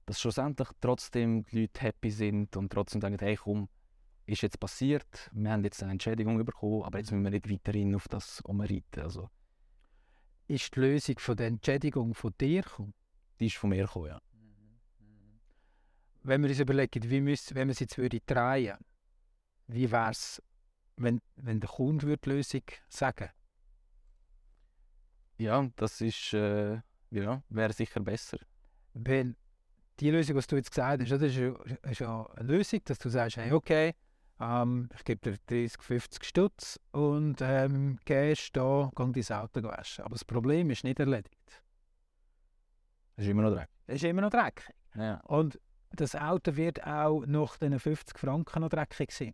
dass 0.06 0.22
schlussendlich 0.22 0.70
trotzdem 0.80 1.46
die 1.46 1.62
Leute 1.62 1.82
happy 1.82 2.12
sind 2.12 2.56
und 2.56 2.72
trotzdem 2.72 3.02
sagen, 3.02 3.18
hey 3.20 3.36
komm, 3.36 3.70
ist 4.28 4.42
jetzt 4.42 4.60
passiert, 4.60 5.32
wir 5.32 5.52
haben 5.52 5.64
jetzt 5.64 5.82
eine 5.82 5.94
Entschädigung 5.94 6.44
bekommen, 6.44 6.84
aber 6.84 7.00
jetzt 7.00 7.12
müssen 7.12 7.24
wir 7.24 7.32
nicht 7.32 7.50
weiterhin 7.50 7.96
auf 7.96 8.08
das 8.08 8.42
umreiten. 8.42 9.02
Also, 9.02 9.30
Ist 10.48 10.76
die 10.76 10.80
Lösung 10.80 11.18
von 11.18 11.38
der 11.38 11.48
Entschädigung 11.48 12.14
von 12.14 12.34
dir 12.40 12.62
gekommen? 12.62 12.94
die 13.40 13.48
ist 13.48 13.58
von 13.58 13.70
mir 13.70 13.86
gekommen, 13.86 14.08
ja. 14.08 14.22
Wenn 16.24 16.42
wir 16.42 16.50
uns 16.50 16.60
überlegen, 16.60 17.10
wie 17.10 17.22
müsst, 17.22 17.56
wenn 17.56 17.68
wir 17.68 17.72
es 17.72 17.80
jetzt 17.80 17.98
würde 17.98 18.20
drehen, 18.20 18.78
wie 19.68 19.90
wäre 19.92 20.12
es, 20.12 20.42
wenn, 20.98 21.22
wenn 21.36 21.60
der 21.60 21.70
Kunde 21.70 22.08
würde 22.08 22.22
die 22.24 22.30
Lösung 22.30 22.64
sagen 22.90 23.30
Ja, 25.38 25.70
das 25.76 26.02
ist, 26.02 26.34
äh, 26.34 26.82
ja, 27.12 27.44
wäre 27.50 27.74
sicher 27.74 28.00
besser. 28.02 28.40
Weil 28.94 29.36
die 30.00 30.12
Lösung, 30.12 30.36
was 30.36 30.48
du 30.48 30.56
jetzt 30.56 30.72
gesagt 30.72 31.02
hast, 31.02 31.12
oder, 31.12 31.26
ist, 31.26 31.36
ja, 31.36 31.54
ist 31.90 32.00
ja 32.00 32.26
eine 32.36 32.48
Lösung, 32.48 32.82
dass 32.86 33.00
du 33.00 33.10
sagst, 33.10 33.38
hey, 33.38 33.52
okay, 33.52 33.94
ähm, 34.40 34.90
ich 34.96 35.04
gebe 35.04 35.32
dir 35.32 35.38
30, 35.48 35.82
50 35.82 36.24
Stutz 36.24 36.80
und 36.92 37.42
ähm, 37.42 38.00
gehst 38.06 38.56
da, 38.56 38.92
geh 38.96 39.22
dein 39.22 39.38
Auto 39.38 39.64
waschen. 39.64 40.04
Aber 40.04 40.14
das 40.14 40.26
Problem 40.26 40.70
ist 40.70 40.84
nicht 40.84 41.00
erledigt. 41.00 41.64
Das 43.16 43.26
ist 43.26 43.32
immer 43.32 43.44
noch 43.44 43.52
dreckig. 43.52 43.76
Es 43.88 43.96
ist 43.96 44.04
immer 44.04 44.22
noch 44.22 44.30
dreckig. 44.30 44.72
Ja. 44.96 45.20
Und 45.22 45.60
das 45.92 46.16
Auto 46.16 46.56
wird 46.56 46.86
auch 46.86 47.26
nach 47.26 47.58
den 47.58 47.80
50 47.80 48.18
Franken 48.18 48.62
noch 48.62 48.70
dreckig 48.70 49.12
sein. 49.12 49.34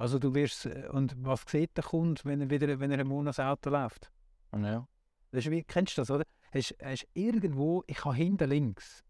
Also 0.00 0.18
du 0.18 0.34
wirst, 0.34 0.64
äh, 0.64 0.88
und 0.90 1.14
was 1.22 1.42
sieht 1.46 1.76
der 1.76 1.84
Kunde, 1.84 2.22
wenn 2.24 2.40
er 2.40 2.48
wieder, 2.48 2.80
wenn 2.80 2.90
er 2.90 3.00
einen 3.00 3.08
Monat 3.08 3.38
Auto 3.38 3.68
läuft? 3.68 4.10
ja. 4.52 4.88
Das 5.30 5.44
ist 5.44 5.50
wie, 5.50 5.62
kennst 5.62 5.96
du 5.98 6.00
das, 6.00 6.10
oder? 6.10 6.24
Hast, 6.54 6.74
hast 6.82 7.06
irgendwo, 7.12 7.84
ich 7.86 8.02
habe 8.04 8.16
hinten 8.16 8.48
links 8.48 9.04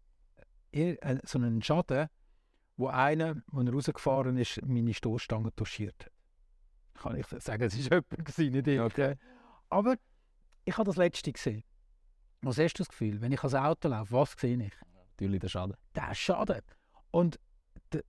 ir- 0.73 1.01
äh, 1.01 1.17
so 1.23 1.39
einen 1.39 1.61
Schaden, 1.61 2.09
wo 2.75 2.87
einer, 2.87 3.41
als 3.53 3.67
er 3.67 3.73
rausgefahren 3.73 4.37
ist, 4.37 4.61
meine 4.63 4.93
Stoßstange 4.93 5.55
touchiert 5.55 5.95
hat. 6.05 7.01
Kann 7.01 7.15
ich 7.15 7.25
sagen, 7.25 7.63
es 7.63 7.89
war 7.89 8.01
jemand, 8.11 8.37
nicht 8.37 8.67
ich. 8.67 8.79
Okay. 8.81 9.15
Aber 9.69 9.95
ich 10.65 10.77
habe 10.77 10.85
das 10.85 10.97
letzte 10.97 11.31
gesehen. 11.31 11.63
Was 12.41 12.57
hast 12.59 12.73
du 12.73 12.79
das 12.83 12.89
Gefühl, 12.89 13.21
wenn 13.21 13.31
ich 13.31 13.39
ans 13.39 13.55
Auto 13.55 13.87
laufe, 13.87 14.11
was 14.11 14.33
sehe 14.33 14.61
ich? 14.61 14.73
Natürlich 14.93 15.39
der 15.39 15.47
Schaden. 15.47 15.77
Der 15.95 16.13
Schaden. 16.13 16.61
Und 17.11 17.39
de, 17.93 18.03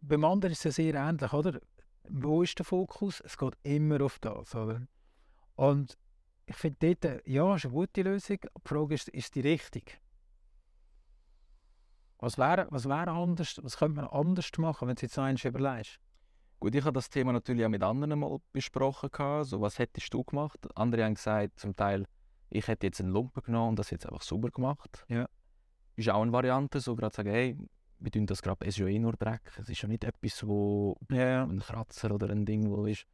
beim 0.00 0.24
anderen 0.24 0.52
ist 0.52 0.64
es 0.64 0.76
sehr 0.76 0.94
ähnlich, 0.94 1.32
oder? 1.32 1.60
Wo 2.08 2.42
ist 2.42 2.58
der 2.58 2.64
Fokus? 2.64 3.20
Es 3.20 3.36
geht 3.36 3.56
immer 3.62 4.02
auf 4.02 4.18
das, 4.18 4.54
oder? 4.54 4.86
Und 5.54 5.98
ich 6.46 6.56
finde 6.56 6.96
dort, 6.96 7.26
ja, 7.26 7.54
ist 7.54 7.64
eine 7.64 7.74
gute 7.74 8.02
Lösung. 8.02 8.38
Die 8.40 8.68
Frage 8.68 8.94
ist, 8.94 9.08
ist 9.08 9.34
die 9.34 9.40
richtig? 9.40 10.00
Was 12.18 12.38
wäre 12.38 12.68
was 12.70 12.88
wäre 12.88 13.10
anders, 13.10 13.58
was 13.62 13.76
könnte 13.76 13.96
man 13.96 14.06
anders 14.06 14.50
machen, 14.58 14.86
wenn 14.88 14.94
du 14.94 15.02
jetzt 15.02 15.16
noch 15.16 15.24
eins 15.24 15.44
überlegst? 15.44 15.98
Gut, 16.60 16.74
ich 16.74 16.84
habe 16.84 16.92
das 16.92 17.10
Thema 17.10 17.32
natürlich 17.32 17.64
auch 17.64 17.68
mit 17.68 17.82
anderen 17.82 18.20
mal 18.20 18.38
besprochen. 18.52 19.10
So, 19.42 19.60
was 19.60 19.80
hättest 19.80 20.14
du 20.14 20.22
gemacht? 20.22 20.60
Andere 20.76 21.04
haben 21.04 21.14
gesagt, 21.14 21.58
zum 21.58 21.74
Teil, 21.74 22.06
ich 22.50 22.68
hätte 22.68 22.86
jetzt 22.86 23.00
einen 23.00 23.10
Lumpen 23.10 23.42
genommen 23.42 23.70
und 23.70 23.78
das 23.78 23.90
jetzt 23.90 24.06
einfach 24.06 24.22
sauber 24.22 24.50
gemacht. 24.50 25.04
Ja. 25.08 25.26
Ist 25.96 26.08
auch 26.10 26.22
eine 26.22 26.32
Variante, 26.32 26.78
so 26.78 26.94
gerade 26.94 27.14
sagen, 27.14 27.30
hey, 27.30 27.56
wir 28.02 28.10
tun 28.10 28.26
das 28.26 28.42
gerade, 28.42 28.66
es 28.66 28.74
ist 28.74 28.78
ja 28.78 28.86
eh 28.86 28.98
nur 28.98 29.12
Dreck. 29.12 29.52
Es 29.58 29.68
ist 29.68 29.80
ja 29.82 29.88
nicht 29.88 30.04
etwas, 30.04 30.46
wo 30.46 30.96
Ja, 31.10 31.44
ein 31.44 31.60
Kratzer 31.60 32.12
oder 32.12 32.30
ein 32.30 32.44
Ding, 32.44 32.68
wo 32.70 32.84
ist. 32.84 33.06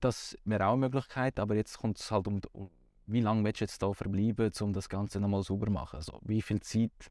Das 0.00 0.38
wäre 0.44 0.66
auch 0.66 0.74
eine 0.74 0.86
Möglichkeit, 0.86 1.40
aber 1.40 1.56
jetzt 1.56 1.78
kommt 1.78 1.98
es 1.98 2.10
halt 2.10 2.28
um, 2.28 2.40
um 2.52 2.70
wie 3.06 3.20
lange 3.20 3.42
willst 3.42 3.60
du 3.60 3.64
jetzt 3.64 3.82
da 3.82 3.92
verbleiben, 3.92 4.52
um 4.60 4.72
das 4.72 4.88
Ganze 4.88 5.18
nochmal 5.18 5.42
sauber 5.42 5.66
zu 5.66 5.72
machen. 5.72 5.96
Also, 5.96 6.20
wie 6.22 6.42
viel 6.42 6.60
Zeit 6.60 7.10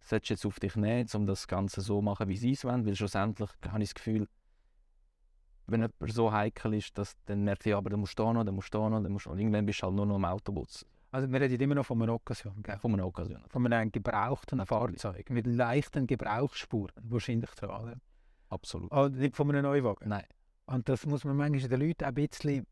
solltest 0.00 0.30
du 0.30 0.34
jetzt 0.34 0.46
auf 0.46 0.60
dich 0.60 0.76
nehmen, 0.76 1.08
um 1.14 1.26
das 1.26 1.48
Ganze 1.48 1.80
so 1.80 1.98
zu 1.98 2.02
machen, 2.02 2.28
wie 2.28 2.36
sie 2.36 2.52
es 2.52 2.64
wollen? 2.64 2.86
Weil 2.86 2.94
schlussendlich 2.94 3.50
habe 3.66 3.82
ich 3.82 3.88
das 3.88 3.94
Gefühl, 3.94 4.28
wenn 5.66 5.80
jemand 5.80 6.12
so 6.12 6.30
heikel 6.30 6.74
ist, 6.74 6.96
dass, 6.98 7.16
dann 7.24 7.42
merkt 7.42 7.64
ich, 7.64 7.74
aber 7.74 7.88
dann 7.88 8.00
musst 8.00 8.18
du 8.18 8.22
da 8.22 8.32
noch, 8.34 8.44
dann 8.44 8.54
musst 8.54 8.72
du 8.72 8.78
da 8.78 8.90
noch, 8.90 9.02
dann 9.02 9.12
musst 9.12 9.24
du 9.24 9.30
noch. 9.30 9.38
Irgendwann 9.38 9.64
bist 9.64 9.80
du 9.80 9.86
halt 9.86 9.94
nur 9.94 10.04
noch 10.04 10.16
im 10.16 10.24
Autobus. 10.26 10.84
Also 11.14 11.30
wir 11.30 11.40
reden 11.40 11.60
immer 11.60 11.76
noch 11.76 11.86
von 11.86 12.02
einer 12.02 12.12
Occasion, 12.12 12.60
gell? 12.60 12.76
Von 12.80 12.92
einer 12.92 13.06
Occasion. 13.06 13.40
von 13.48 13.72
einem 13.72 13.92
gebrauchten 13.92 14.58
Natürlich. 14.58 15.00
Fahrzeug 15.00 15.30
mit 15.30 15.46
leichten 15.46 16.08
Gebrauchsspuren 16.08 16.92
wahrscheinlich 17.02 17.50
dran. 17.52 17.82
Oder? 17.82 17.96
Absolut. 18.48 18.90
Oh, 18.90 19.06
nicht 19.06 19.36
von 19.36 19.48
einem 19.48 19.62
Neuwagen. 19.62 20.08
Nein. 20.08 20.26
Und 20.66 20.88
das 20.88 21.06
muss 21.06 21.24
man 21.24 21.36
manchmal 21.36 21.68
den 21.68 21.80
Leuten 21.80 22.02
auch 22.02 22.08
ein 22.08 22.14
bisschen 22.14 22.66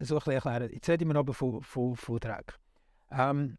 so 0.00 0.16
ein 0.16 0.18
bisschen 0.18 0.32
erklären. 0.32 0.70
Jetzt 0.72 0.88
reden 0.88 1.08
wir 1.08 1.14
aber 1.14 1.32
von, 1.32 1.62
von, 1.62 1.94
von 1.94 2.18
Dreck. 2.18 2.58
Ähm, 3.12 3.56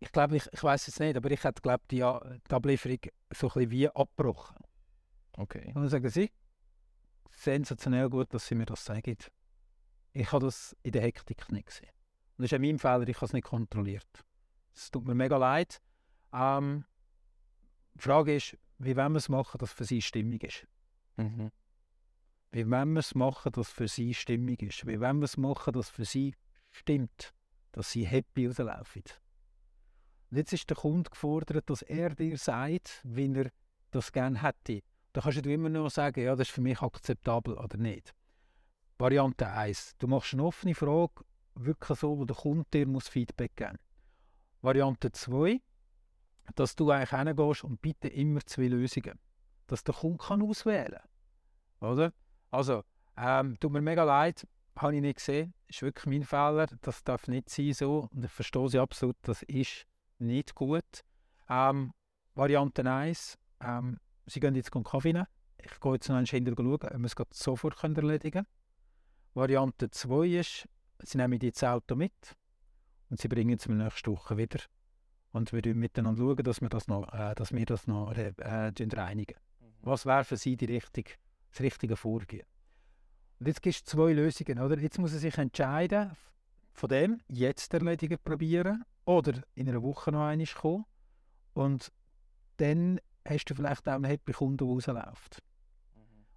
ich 0.00 0.10
glaube, 0.10 0.36
ich, 0.36 0.48
ich 0.52 0.64
weiß 0.64 0.88
es 0.88 0.98
nicht, 0.98 1.16
aber 1.16 1.30
ich 1.30 1.44
hätte 1.44 1.62
glaube 1.62 1.84
die, 1.92 2.02
A- 2.02 2.38
die 2.50 2.54
Ablieferung 2.54 2.98
so 3.32 3.46
ein 3.46 3.52
bisschen 3.52 3.70
wie 3.70 3.88
abgebrochen. 3.88 4.56
Okay. 5.36 5.66
Und 5.68 5.82
dann 5.82 5.88
sagen 5.88 6.08
sie, 6.08 6.32
sensationell 7.30 8.08
gut, 8.10 8.34
dass 8.34 8.48
sie 8.48 8.56
mir 8.56 8.66
das 8.66 8.84
sagen. 8.84 9.16
Ich 10.12 10.32
habe 10.32 10.46
das 10.46 10.76
in 10.82 10.90
der 10.90 11.02
Hektik 11.02 11.52
nicht 11.52 11.66
gesehen. 11.66 11.90
Und 12.40 12.44
das 12.44 12.52
ist 12.52 12.56
auch 12.56 12.62
mein 12.62 12.78
Fehler, 12.78 13.06
ich 13.06 13.16
habe 13.16 13.26
es 13.26 13.32
nicht 13.34 13.44
kontrolliert. 13.44 14.24
Es 14.74 14.90
tut 14.90 15.06
mir 15.06 15.14
mega 15.14 15.36
leid. 15.36 15.82
Ähm, 16.32 16.86
die 17.94 18.00
Frage 18.00 18.34
ist, 18.34 18.56
wie 18.78 18.96
wollen 18.96 19.12
wir 19.12 19.18
es 19.18 19.28
machen, 19.28 19.58
dass 19.58 19.74
für 19.74 19.84
sie 19.84 20.00
stimmig 20.00 20.42
ist? 20.44 20.66
Mhm. 21.18 21.50
Wie 22.50 22.70
wollen 22.70 22.94
wir 22.94 23.00
es 23.00 23.14
machen, 23.14 23.52
dass 23.52 23.70
für 23.70 23.88
sie 23.88 24.14
stimmig 24.14 24.62
ist? 24.62 24.86
Wie 24.86 24.98
wollen 24.98 25.18
wir 25.18 25.26
es 25.26 25.36
machen, 25.36 25.74
dass 25.74 25.90
für 25.90 26.06
sie 26.06 26.34
stimmt? 26.70 27.34
Dass 27.72 27.90
sie 27.90 28.06
happy 28.06 28.46
rauslaufen? 28.46 29.02
Und 30.30 30.38
jetzt 30.38 30.54
ist 30.54 30.70
der 30.70 30.78
Kunde 30.78 31.10
gefordert, 31.10 31.68
dass 31.68 31.82
er 31.82 32.14
dir 32.14 32.38
sagt, 32.38 33.02
wie 33.04 33.30
er 33.34 33.50
das 33.90 34.12
gerne 34.12 34.40
hätte. 34.40 34.80
Da 35.12 35.20
kannst 35.20 35.44
du 35.44 35.52
immer 35.52 35.68
nur 35.68 35.90
sagen, 35.90 36.24
ja, 36.24 36.34
das 36.34 36.48
ist 36.48 36.54
für 36.54 36.62
mich 36.62 36.80
akzeptabel 36.80 37.58
oder 37.58 37.76
nicht. 37.76 38.14
Variante 38.96 39.46
1. 39.46 39.96
Du 39.98 40.06
machst 40.06 40.32
eine 40.32 40.44
offene 40.44 40.74
Frage, 40.74 41.22
wirklich 41.54 41.98
so, 41.98 42.18
wo 42.18 42.24
der 42.24 42.36
Kunde 42.36 42.64
dir 42.72 42.86
muss 42.86 43.08
Feedback 43.08 43.56
geben 43.56 43.78
Variante 44.62 45.10
2. 45.10 45.60
Dass 46.56 46.74
du 46.74 46.90
eigentlich 46.90 47.10
hingehst 47.10 47.64
und 47.64 47.80
bitte 47.80 48.08
immer 48.08 48.40
zwei 48.40 48.66
Lösungen. 48.66 49.18
Dass 49.66 49.84
der 49.84 49.94
Kunde 49.94 50.18
kann 50.18 50.42
auswählen 50.42 50.98
kann. 51.78 51.90
Oder? 51.90 52.12
Also, 52.50 52.82
ähm, 53.16 53.58
tut 53.60 53.72
mir 53.72 53.80
mega 53.80 54.02
leid, 54.02 54.46
habe 54.76 54.96
ich 54.96 55.00
nicht 55.00 55.18
gesehen. 55.18 55.54
Ist 55.68 55.82
wirklich 55.82 56.06
mein 56.06 56.24
Fehler. 56.24 56.66
Das 56.80 57.04
darf 57.04 57.28
nicht 57.28 57.48
sein 57.50 57.72
so. 57.72 58.08
Und 58.12 58.24
ich 58.24 58.30
verstehe 58.30 58.68
sie 58.68 58.78
absolut, 58.78 59.16
das 59.22 59.42
ist 59.42 59.86
nicht 60.18 60.54
gut. 60.54 61.04
Ähm, 61.48 61.92
Variante 62.34 62.90
1. 62.90 63.38
Ähm, 63.60 63.98
sie 64.26 64.40
gehen 64.40 64.54
jetzt 64.54 64.74
einen 64.74 64.84
Kaffee 64.84 65.12
nehmen. 65.12 65.26
Ich 65.58 65.78
gehe 65.78 65.92
jetzt 65.92 66.08
noch 66.08 66.16
einen 66.16 66.26
Schinder 66.26 66.52
schauen, 66.56 66.72
ob 66.72 66.82
wir 66.82 67.04
es 67.04 67.14
sofort 67.38 67.82
erledigen 67.84 68.32
können. 68.32 68.46
Variante 69.34 69.90
2 69.90 70.26
ist, 70.26 70.68
sie 71.02 71.18
nehmen 71.18 71.38
das 71.38 71.62
Auto 71.64 71.96
mit 71.96 72.36
und 73.08 73.20
sie 73.20 73.28
bringen 73.28 73.56
es 73.58 73.68
mir 73.68 73.76
nächste 73.76 74.10
Woche 74.10 74.36
wieder. 74.36 74.60
Und 75.32 75.52
wir 75.52 75.62
schauen 75.64 75.78
miteinander 75.78 76.22
schauen, 76.22 76.42
dass 76.42 76.60
wir 76.60 76.68
das 76.68 76.88
noch, 76.88 77.12
äh, 77.12 77.34
dass 77.34 77.52
wir 77.52 77.66
das 77.66 77.86
noch 77.86 78.12
äh, 78.16 78.32
äh, 78.38 78.72
reinigen. 78.92 79.36
Was 79.82 80.04
wäre 80.04 80.24
für 80.24 80.36
sie 80.36 80.56
die 80.56 80.66
richtige, 80.66 81.12
das 81.50 81.60
richtige 81.60 81.96
Vorgehen? 81.96 82.46
Und 83.38 83.46
jetzt 83.46 83.62
gibt 83.62 83.76
es 83.76 83.84
zwei 83.84 84.12
Lösungen. 84.12 84.58
Oder? 84.58 84.78
Jetzt 84.78 84.98
muss 84.98 85.12
er 85.12 85.18
sich 85.18 85.38
entscheiden, 85.38 86.12
von 86.72 86.88
dem 86.88 87.20
jetzt 87.28 87.72
erledigen 87.72 88.18
probieren 88.22 88.84
oder 89.04 89.42
in 89.54 89.68
einer 89.68 89.82
Woche 89.82 90.12
noch 90.12 90.26
einmal 90.26 90.46
kommen. 90.46 90.84
Und 91.54 91.90
dann 92.58 93.00
hast 93.26 93.46
du 93.46 93.54
vielleicht 93.54 93.88
auch 93.88 93.94
einen 93.94 94.04
happy 94.04 94.32
Kunden, 94.32 94.58
der 94.58 94.66
rausläuft. 94.66 95.42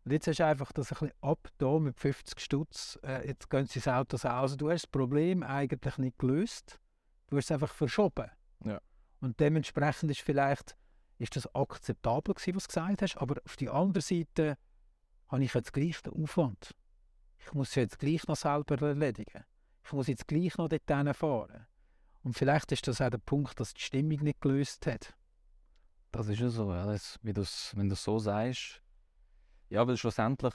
Und 0.06 0.12
jetzt 0.12 0.28
hast 0.28 0.40
du 0.40 0.46
einfach 0.46 0.72
das 0.74 0.92
ein 0.92 1.00
bisschen 1.00 1.14
ab 1.22 1.48
da 1.58 1.80
mit 1.80 1.98
50 1.98 2.40
Stutz. 2.40 3.00
Äh, 3.04 3.28
jetzt 3.28 3.50
gehen 3.50 3.66
sie 3.66 3.80
das 3.80 3.88
Auto 3.88 4.18
aus. 4.28 4.58
Du 4.58 4.70
hast 4.70 4.84
das 4.84 4.92
Problem 4.92 5.44
eigentlich 5.44 5.98
nicht 5.98 6.20
gelöst. 6.20 6.80
Du 7.28 7.38
hast 7.38 7.46
es 7.46 7.52
einfach 7.52 7.74
verschoben. 7.74 8.30
Ja. 8.66 8.82
Und 9.22 9.40
dementsprechend 9.40 10.12
ist 10.12 10.22
vielleicht 10.22 10.76
ist 11.20 11.36
das 11.38 11.54
akzeptabel 11.56 12.34
gewesen, 12.34 12.56
was 12.56 12.64
du 12.64 12.68
gesagt 12.68 13.02
hast. 13.02 13.18
Aber 13.18 13.42
auf 13.46 13.56
der 13.56 13.74
anderen 13.74 14.02
Seite 14.02 14.58
habe 15.30 15.44
ich 15.44 15.54
jetzt 15.54 15.72
gleich 15.72 16.02
den 16.02 16.22
Aufwand. 16.22 16.76
Ich 17.40 17.54
muss 17.54 17.70
es 17.70 17.76
jetzt 17.76 18.00
gleich 18.00 18.28
noch 18.28 18.36
selber 18.36 18.82
erledigen. 18.82 19.46
Ich 19.86 19.94
muss 19.94 20.08
jetzt 20.08 20.28
gleich 20.28 20.58
noch 20.58 20.68
dort 20.70 21.16
fahren. 21.16 21.66
Und 22.24 22.34
vielleicht 22.34 22.72
ist 22.72 22.88
das 22.88 23.02
auch 23.02 23.10
der 23.10 23.18
Punkt, 23.18 23.60
dass 23.60 23.74
die 23.74 23.82
Stimmung 23.82 24.20
nicht 24.20 24.42
gelöst 24.42 24.86
hat. 24.86 25.14
Das 26.12 26.28
ist 26.28 26.40
ja 26.40 26.50
so, 26.50 26.72
ja. 26.72 26.86
Das, 26.86 27.20
wie 27.24 27.34
du's, 27.34 27.74
wenn 27.76 27.90
du 27.90 27.94
es 27.94 28.04
so 28.04 28.20
sagst. 28.20 28.83
Ja, 29.74 29.88
weil 29.88 29.98
schlussendlich 29.98 30.54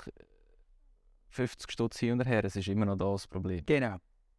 50 1.31 1.73
Stutz 1.73 1.99
hin 1.99 2.13
und 2.13 2.25
her, 2.25 2.45
es 2.45 2.55
ist 2.55 2.69
immer 2.69 2.87
noch 2.87 2.97
das 2.97 3.27
Problem. 3.27 3.67
Genau. 3.67 3.97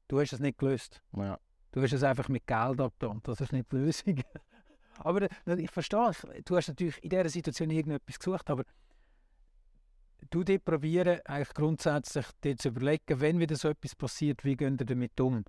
Du 0.08 0.22
hast 0.22 0.32
es 0.32 0.40
nicht 0.40 0.58
gelöst. 0.58 1.04
Ja. 1.18 1.38
Du 1.74 1.82
hast 1.82 1.92
es 1.92 2.02
einfach 2.02 2.30
mit 2.30 2.48
Geld 2.48 2.80
abgetan. 2.80 3.20
Das 3.24 3.42
ist 3.42 3.52
nicht 3.52 3.70
die 3.74 3.76
Lösung. 3.76 4.24
aber 5.00 5.24
äh, 5.24 5.62
ich 5.62 5.70
verstehe, 5.70 6.14
du 6.46 6.56
hast 6.56 6.70
natürlich 6.70 6.98
in 7.04 7.10
dieser 7.10 7.28
Situation 7.28 7.70
irgendetwas 7.70 8.18
gesucht, 8.18 8.50
aber 8.50 8.64
du 10.30 10.46
dir 10.46 10.60
probieren, 10.60 11.20
eigentlich 11.26 11.54
grundsätzlich 11.54 12.28
dir 12.42 12.56
zu 12.56 12.70
überlegen, 12.70 13.20
wenn 13.20 13.38
wieder 13.38 13.58
so 13.58 13.68
etwas 13.68 13.98
passiert, 13.98 14.46
wie 14.46 14.56
gehen 14.56 14.78
ihr 14.80 14.86
damit 14.86 15.20
um? 15.20 15.44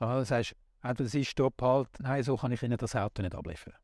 Ja, 0.00 0.18
du 0.18 0.24
sagst, 0.24 0.56
entweder 0.82 1.06
es 1.06 1.14
ist 1.14 1.28
Stopp, 1.28 1.62
halt, 1.62 1.90
nein, 2.00 2.24
so 2.24 2.36
kann 2.36 2.50
ich 2.50 2.62
Ihnen 2.64 2.76
das 2.76 2.96
Auto 2.96 3.22
nicht 3.22 3.36
abliefern. 3.36 3.74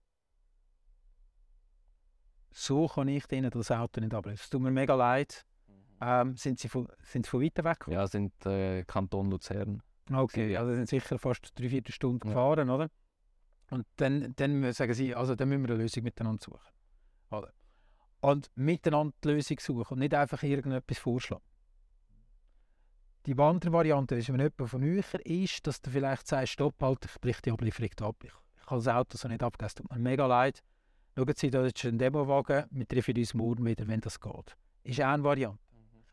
So 2.59 2.89
kann 2.89 3.07
ich 3.07 3.31
Ihnen 3.31 3.51
das 3.51 3.71
Auto 3.71 4.01
nicht 4.01 4.13
abliefern. 4.13 4.41
Es 4.43 4.51
tut 4.51 4.61
mir 4.61 4.73
mega 4.73 4.97
leid. 4.97 5.47
Ähm, 6.01 6.37
sind, 6.37 6.59
Sie 6.59 6.69
von, 6.69 6.89
sind 7.05 7.25
Sie 7.25 7.31
von 7.31 7.41
weiter 7.41 7.63
weg? 7.63 7.87
Ja, 7.87 8.05
sind 8.09 8.33
äh, 8.47 8.83
Kanton 8.85 9.31
Luzern. 9.31 9.81
Okay, 10.13 10.57
also 10.57 10.75
sind 10.75 10.89
sicher 10.89 11.21
fast 11.21 11.53
drei, 11.57 11.69
vier 11.69 11.83
Stunden 11.89 12.27
Ja. 12.27 12.35
gefahren, 12.35 12.69
oder? 12.69 12.91
Und 13.71 13.87
dann, 13.97 14.35
dann 14.35 14.73
sagen 14.73 14.93
sie, 14.93 15.15
also 15.15 15.37
dann 15.37 15.51
müssen 15.51 15.63
wir 15.69 15.75
eine 15.75 15.83
Lösung 15.83 16.03
miteinander 16.03 16.43
suchen. 16.43 16.73
Oder? 17.31 17.53
Und 18.23 18.51
miteinander 18.57 19.15
die 19.23 19.29
Lösung 19.29 19.61
suchen 19.61 19.93
und 19.93 19.99
nicht 20.01 20.15
einfach 20.15 20.43
irgendetwas 20.43 20.99
vorschlagen. 20.99 21.45
Die 23.27 23.39
andere 23.39 23.73
Variante 23.73 24.17
ist, 24.17 24.33
wenn 24.33 24.41
jemand 24.41 24.69
von 24.69 24.83
euch 24.83 25.15
ist, 25.15 25.65
dass 25.67 25.81
du 25.81 25.91
vielleicht 25.91 26.27
sagst, 26.27 26.55
stopp, 26.55 26.75
halt, 26.81 27.05
ich 27.05 27.21
brich 27.21 27.41
die 27.41 27.53
Ablieferung 27.53 27.91
ab. 28.01 28.17
Ich, 28.25 28.33
ich 28.61 28.67
kann 28.67 28.79
das 28.79 28.89
Auto 28.89 29.17
so 29.17 29.29
nicht 29.29 29.43
abgeben, 29.45 29.67
es 29.67 29.75
tut 29.75 29.89
mir 29.91 29.99
mega 29.99 30.27
leid. 30.27 30.63
Schauen 31.19 31.35
Sie, 31.35 31.51
da 31.51 31.67
ist 31.67 31.85
ein 31.85 31.99
Demowagen, 31.99 32.67
wir 32.71 32.87
treffen 32.87 33.17
uns 33.17 33.35
morgen 33.35 33.67
wieder, 33.67 33.89
wenn 33.89 34.01
das 34.01 34.21
geht. 34.21 34.57
Ist 34.85 35.01
eine 35.01 35.25
Variante. 35.25 35.59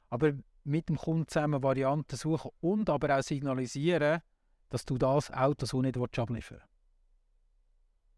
Aber 0.10 0.34
mit 0.64 0.90
dem 0.90 0.98
Kunden 0.98 1.28
zusammen 1.28 1.62
Varianten 1.62 2.16
suchen 2.16 2.50
und 2.60 2.90
aber 2.90 3.16
auch 3.16 3.22
signalisieren, 3.22 4.22
dass 4.70 4.84
du 4.84 4.98
das 4.98 5.30
Auto 5.30 5.68
so 5.68 5.84
nicht 5.84 5.96
abliefern 5.96 6.60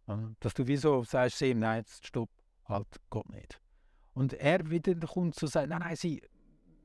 willst. 0.06 0.36
Dass 0.39 0.53
du 0.53 0.65
wieso 0.65 1.03
sagst, 1.03 1.41
ihm, 1.41 1.60
nein, 1.60 1.79
jetzt 1.79 2.08
stopp, 2.08 2.29
halt, 2.63 2.88
geht 3.12 3.29
nicht. 3.32 3.60
Und 4.13 4.32
er 4.36 4.70
wieder 4.70 4.96
der 4.96 5.10
Kunde 5.10 5.36
zu 5.36 5.48
sagen, 5.48 5.72
nein, 5.72 5.79
nein, 5.79 5.98
sie 5.98 6.22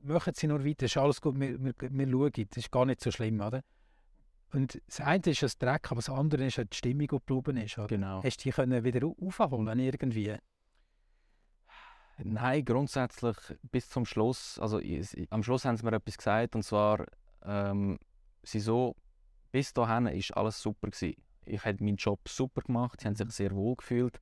machen 0.01 0.33
sie 0.35 0.47
nur 0.47 0.65
weiter, 0.65 0.85
ist 0.85 0.97
alles 0.97 1.21
gut, 1.21 1.39
wir, 1.39 1.63
wir, 1.63 1.73
wir 1.79 2.09
schauen, 2.09 2.31
das 2.49 2.57
ist 2.57 2.71
gar 2.71 2.85
nicht 2.85 2.99
so 2.99 3.09
schlimm, 3.09 3.39
oder? 3.39 3.63
Und 4.53 4.79
das 4.85 4.99
eine 5.01 5.23
ist 5.25 5.41
das 5.41 5.57
Dreck, 5.57 5.91
aber 5.91 5.95
das 5.99 6.09
andere 6.09 6.45
ist 6.45 6.57
halt 6.59 6.71
die 6.73 6.77
Stimmung, 6.77 7.07
die 7.07 7.07
geblieben 7.07 7.57
ist. 7.57 7.77
Oder? 7.77 7.87
Genau. 7.87 8.23
Hast 8.23 8.37
du 8.37 8.43
die 8.43 8.51
können 8.51 8.83
wieder 8.83 9.05
au- 9.07 9.15
aufholen 9.19 9.79
irgendwie? 9.79 10.35
Nein, 12.19 12.63
grundsätzlich 12.63 13.35
bis 13.63 13.89
zum 13.89 14.05
Schluss. 14.05 14.59
Also 14.59 14.79
ich, 14.79 15.27
am 15.31 15.41
Schluss 15.43 15.65
haben 15.65 15.75
sie 15.77 15.83
mir 15.83 15.93
etwas 15.93 16.17
gesagt 16.17 16.55
und 16.55 16.63
zwar, 16.63 17.05
ähm, 17.43 17.97
sie 18.43 18.59
so, 18.59 18.95
bis 19.51 19.73
dahin 19.73 20.05
ist 20.07 20.31
alles 20.37 20.61
super 20.61 20.89
gewesen. 20.89 21.15
Ich 21.45 21.65
habe 21.65 21.83
meinen 21.83 21.97
Job 21.97 22.19
super 22.29 22.61
gemacht, 22.61 23.01
sie 23.01 23.07
haben 23.07 23.15
sich 23.15 23.29
sehr 23.31 23.51
wohl 23.55 23.75
gefühlt 23.75 24.21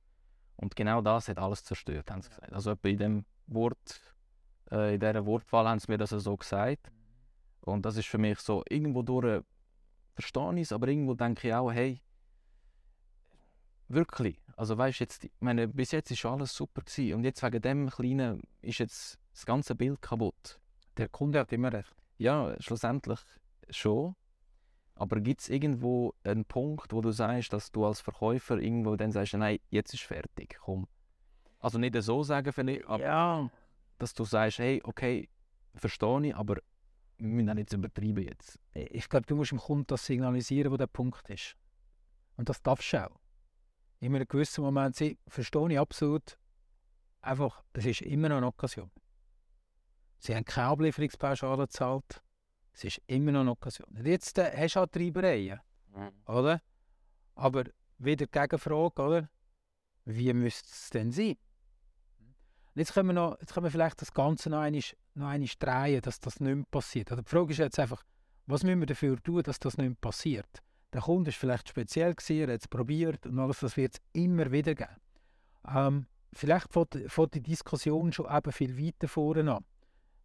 und 0.56 0.74
genau 0.74 1.02
das 1.02 1.28
hat 1.28 1.38
alles 1.38 1.62
zerstört, 1.64 2.10
haben 2.10 2.22
sie 2.22 2.30
gesagt. 2.30 2.52
Also 2.52 2.74
in 2.82 2.96
dem 2.96 3.24
Wort, 3.46 4.00
äh, 4.70 4.94
in 4.94 5.00
dieser 5.00 5.26
Wortwahl 5.26 5.68
haben 5.68 5.78
sie 5.78 5.92
mir 5.92 5.98
das 5.98 6.10
so 6.10 6.36
gesagt 6.36 6.90
und 7.60 7.84
das 7.84 7.98
ist 7.98 8.08
für 8.08 8.18
mich 8.18 8.38
so 8.40 8.62
irgendwo 8.68 9.02
durch 9.02 9.42
verstehe 10.14 10.54
ich 10.56 10.62
es, 10.62 10.72
aber 10.72 10.88
irgendwo 10.88 11.14
denke 11.14 11.48
ich 11.48 11.54
auch, 11.54 11.72
hey, 11.72 12.00
wirklich, 13.88 14.40
also 14.56 14.76
weißt 14.76 15.00
jetzt, 15.00 15.24
ich 15.24 15.32
meine, 15.40 15.68
bis 15.68 15.92
jetzt 15.92 16.10
ist 16.10 16.24
alles 16.24 16.54
super 16.54 16.82
gewesen 16.82 17.14
und 17.14 17.24
jetzt 17.24 17.42
wegen 17.42 17.62
dem 17.62 17.90
Kleinen 17.90 18.42
ist 18.60 18.78
jetzt 18.78 19.18
das 19.32 19.46
ganze 19.46 19.74
Bild 19.74 20.00
kaputt. 20.02 20.60
Der 20.96 21.08
Kunde 21.08 21.40
hat 21.40 21.52
immer 21.52 21.72
recht. 21.72 21.94
Ja, 22.18 22.54
schlussendlich 22.60 23.20
schon. 23.70 24.14
Aber 24.94 25.20
gibt 25.20 25.40
es 25.40 25.48
irgendwo 25.48 26.14
einen 26.22 26.44
Punkt, 26.44 26.92
wo 26.92 27.00
du 27.00 27.10
sagst, 27.10 27.52
dass 27.52 27.72
du 27.72 27.86
als 27.86 28.00
Verkäufer 28.00 28.58
irgendwo 28.58 28.94
dann 28.96 29.10
sagst, 29.10 29.34
nein, 29.34 29.58
jetzt 29.70 29.94
ist 29.94 30.02
fertig, 30.02 30.58
komm. 30.60 30.86
Also 31.58 31.78
nicht 31.78 32.00
so 32.02 32.22
sagen, 32.22 32.52
vielleicht, 32.52 32.86
aber 32.86 33.02
Ja, 33.02 33.50
dass 33.98 34.14
du 34.14 34.24
sagst, 34.24 34.58
hey, 34.58 34.82
okay, 34.84 35.28
verstehe 35.74 36.26
ich, 36.26 36.36
aber 36.36 36.58
wir 37.22 37.28
müssen 37.28 37.50
auch 37.50 37.54
nicht 37.54 37.72
übertreiben 37.72 38.24
jetzt. 38.24 38.58
ich 38.74 39.08
glaube, 39.08 39.26
du 39.26 39.36
musst 39.36 39.52
dem 39.52 39.58
Kunden 39.58 39.86
das 39.86 40.04
signalisieren, 40.04 40.72
wo 40.72 40.76
der 40.76 40.88
Punkt 40.88 41.28
ist. 41.30 41.56
Und 42.36 42.48
das 42.48 42.60
darfst 42.62 42.92
du 42.92 43.06
auch. 43.06 43.20
In 44.00 44.14
einem 44.14 44.26
gewissen 44.26 44.64
Moment 44.64 44.96
sie 44.96 45.16
verstehe 45.28 45.70
ich 45.70 45.78
absolut. 45.78 46.36
Einfach, 47.20 47.62
das 47.74 47.84
ist 47.84 48.02
immer 48.02 48.28
noch 48.28 48.38
eine 48.38 48.46
Occasion. 48.48 48.90
Sie 50.18 50.34
haben 50.34 50.44
keine 50.44 50.68
Ablieferungspauschale 50.68 51.64
gezahlt. 51.64 52.22
Es 52.72 52.82
ist 52.82 53.00
immer 53.06 53.30
noch 53.30 53.40
eine 53.40 53.52
Occasion. 53.52 53.88
Und 53.96 54.06
jetzt 54.06 54.38
äh, 54.38 54.50
hast 54.56 54.74
du 54.74 54.80
halt 54.80 54.92
Treibereien, 54.92 55.60
oder? 56.26 56.60
Aber 57.36 57.64
wieder 57.98 58.26
die 58.26 58.32
Gegenfrage, 58.32 59.02
oder? 59.02 59.30
Wie 60.04 60.32
müsste 60.32 60.68
es 60.68 60.90
denn 60.90 61.12
sein? 61.12 61.36
Und 62.74 62.78
jetzt 62.78 62.94
können 62.94 63.08
wir, 63.08 63.12
noch, 63.14 63.38
jetzt 63.40 63.52
können 63.52 63.64
wir 63.64 63.70
vielleicht 63.70 64.00
das 64.00 64.14
Ganze 64.14 64.48
noch 64.48 64.60
einmal, 64.60 64.82
noch 65.14 65.28
einmal 65.28 65.48
drehen, 65.58 66.00
dass 66.00 66.20
das 66.20 66.40
nicht 66.40 66.54
mehr 66.54 66.64
passiert. 66.70 67.10
Also 67.10 67.22
die 67.22 67.28
Frage 67.28 67.52
ist 67.52 67.58
jetzt 67.58 67.78
einfach, 67.78 68.02
was 68.46 68.64
müssen 68.64 68.80
wir 68.80 68.86
dafür 68.86 69.22
tun, 69.22 69.42
dass 69.42 69.58
das 69.58 69.76
nicht 69.76 69.88
mehr 69.88 69.96
passiert? 70.00 70.48
Der 70.92 71.02
Kunde 71.02 71.30
ist 71.30 71.36
vielleicht 71.36 71.68
speziell 71.68 72.14
er 72.28 72.52
hat 72.52 72.60
es 72.60 72.68
probiert 72.68 73.26
und 73.26 73.38
alles, 73.38 73.60
das 73.60 73.76
wird 73.76 73.94
es 73.94 74.00
immer 74.12 74.50
wieder 74.50 74.74
geben. 74.74 74.96
Ähm, 75.68 76.06
vielleicht 76.32 76.72
fängt 76.72 77.34
die 77.34 77.42
Diskussion 77.42 78.12
schon 78.12 78.34
eben 78.34 78.52
viel 78.52 78.78
weiter 78.78 79.08
vorne 79.08 79.54
an. 79.54 79.64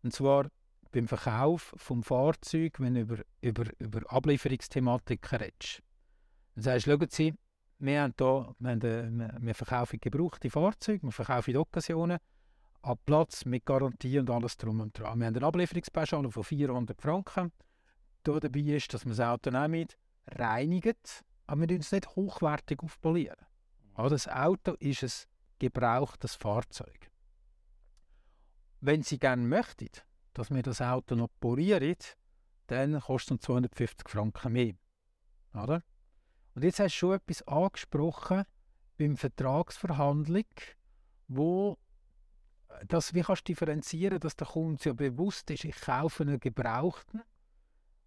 Und 0.03 0.13
zwar 0.13 0.47
beim 0.91 1.07
Verkauf 1.07 1.73
vom 1.77 2.03
Fahrzeug, 2.03 2.79
wenn 2.79 2.95
du 2.95 3.01
über, 3.01 3.17
über, 3.41 3.65
über 3.79 4.01
Ablieferungsthematiken 4.11 5.39
redest. 5.39 5.83
Dann 6.55 6.63
sagst 6.63 6.87
du, 6.87 6.91
schauen 6.91 7.07
Sie, 7.09 7.33
wir, 7.79 8.01
haben 8.01 8.13
da, 8.17 8.55
wir, 8.57 8.71
haben, 8.71 9.19
äh, 9.21 9.37
wir 9.39 9.55
verkaufen 9.55 9.99
gebrauchte 9.99 10.49
Fahrzeuge, 10.49 11.03
wir 11.03 11.11
verkaufen 11.11 11.57
Occasionen, 11.57 12.17
ab 12.81 12.99
Platz 13.05 13.45
mit 13.45 13.65
Garantie 13.65 14.19
und 14.19 14.29
alles 14.29 14.57
drum 14.57 14.79
und 14.79 14.97
dran. 14.97 15.19
Wir 15.19 15.27
haben 15.27 15.35
eine 15.35 15.45
Ablieferungspauschale 15.45 16.31
von 16.31 16.43
400 16.43 17.01
Franken. 17.01 17.51
Da 18.23 18.39
dabei 18.39 18.59
ist, 18.59 18.93
dass 18.93 19.05
wir 19.05 19.11
das 19.11 19.19
Auto 19.19 19.51
nehmen, 19.51 19.87
reinigen, 20.27 20.95
aber 21.45 21.69
wir 21.69 21.79
es 21.79 21.91
nicht 21.91 22.15
hochwertig 22.15 22.81
aufpolieren. 22.83 23.45
Ja, 23.97 24.09
das 24.09 24.27
Auto 24.27 24.73
ist 24.79 25.03
ein 25.03 25.11
gebrauchtes 25.59 26.35
Fahrzeug. 26.35 27.11
Wenn 28.79 29.01
Sie 29.01 29.17
gerne 29.17 29.43
möchten, 29.43 29.89
dass 30.33 30.51
wir 30.51 30.61
das 30.61 30.81
Auto 30.81 31.15
noch 31.15 31.29
polieren, 31.39 31.95
dann 32.67 32.99
kostet 32.99 33.39
es 33.39 33.45
250 33.45 34.07
Franken 34.07 34.53
mehr. 34.53 34.73
Oder? 35.53 35.83
Und 36.53 36.63
jetzt 36.63 36.79
hast 36.79 36.93
du 36.95 36.97
schon 36.97 37.15
etwas 37.15 37.47
angesprochen 37.47 38.43
beim 38.97 39.15
Vertragsverhandlung, 39.15 40.45
wo 41.27 41.77
das, 42.87 43.13
wie 43.13 43.21
kannst 43.21 43.47
du 43.47 43.53
differenzieren, 43.53 44.19
dass 44.19 44.35
der 44.35 44.47
Kunde 44.47 44.83
ja 44.83 44.93
bewusst 44.93 45.49
ist, 45.49 45.65
ich 45.65 45.79
kaufe 45.81 46.23
einen 46.23 46.39
Gebrauchten. 46.39 47.21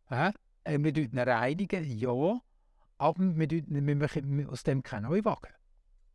Äh, 0.08 0.32
Wir 0.64 0.92
tun 0.92 1.04
ihn 1.04 1.18
reinigen, 1.18 1.84
ja, 1.84 2.40
aber 2.98 3.18
wir, 3.18 3.50
wir 3.50 4.50
aus 4.50 4.62
dem 4.62 4.82
keinen 4.82 5.04
Neuwagen. 5.04 5.52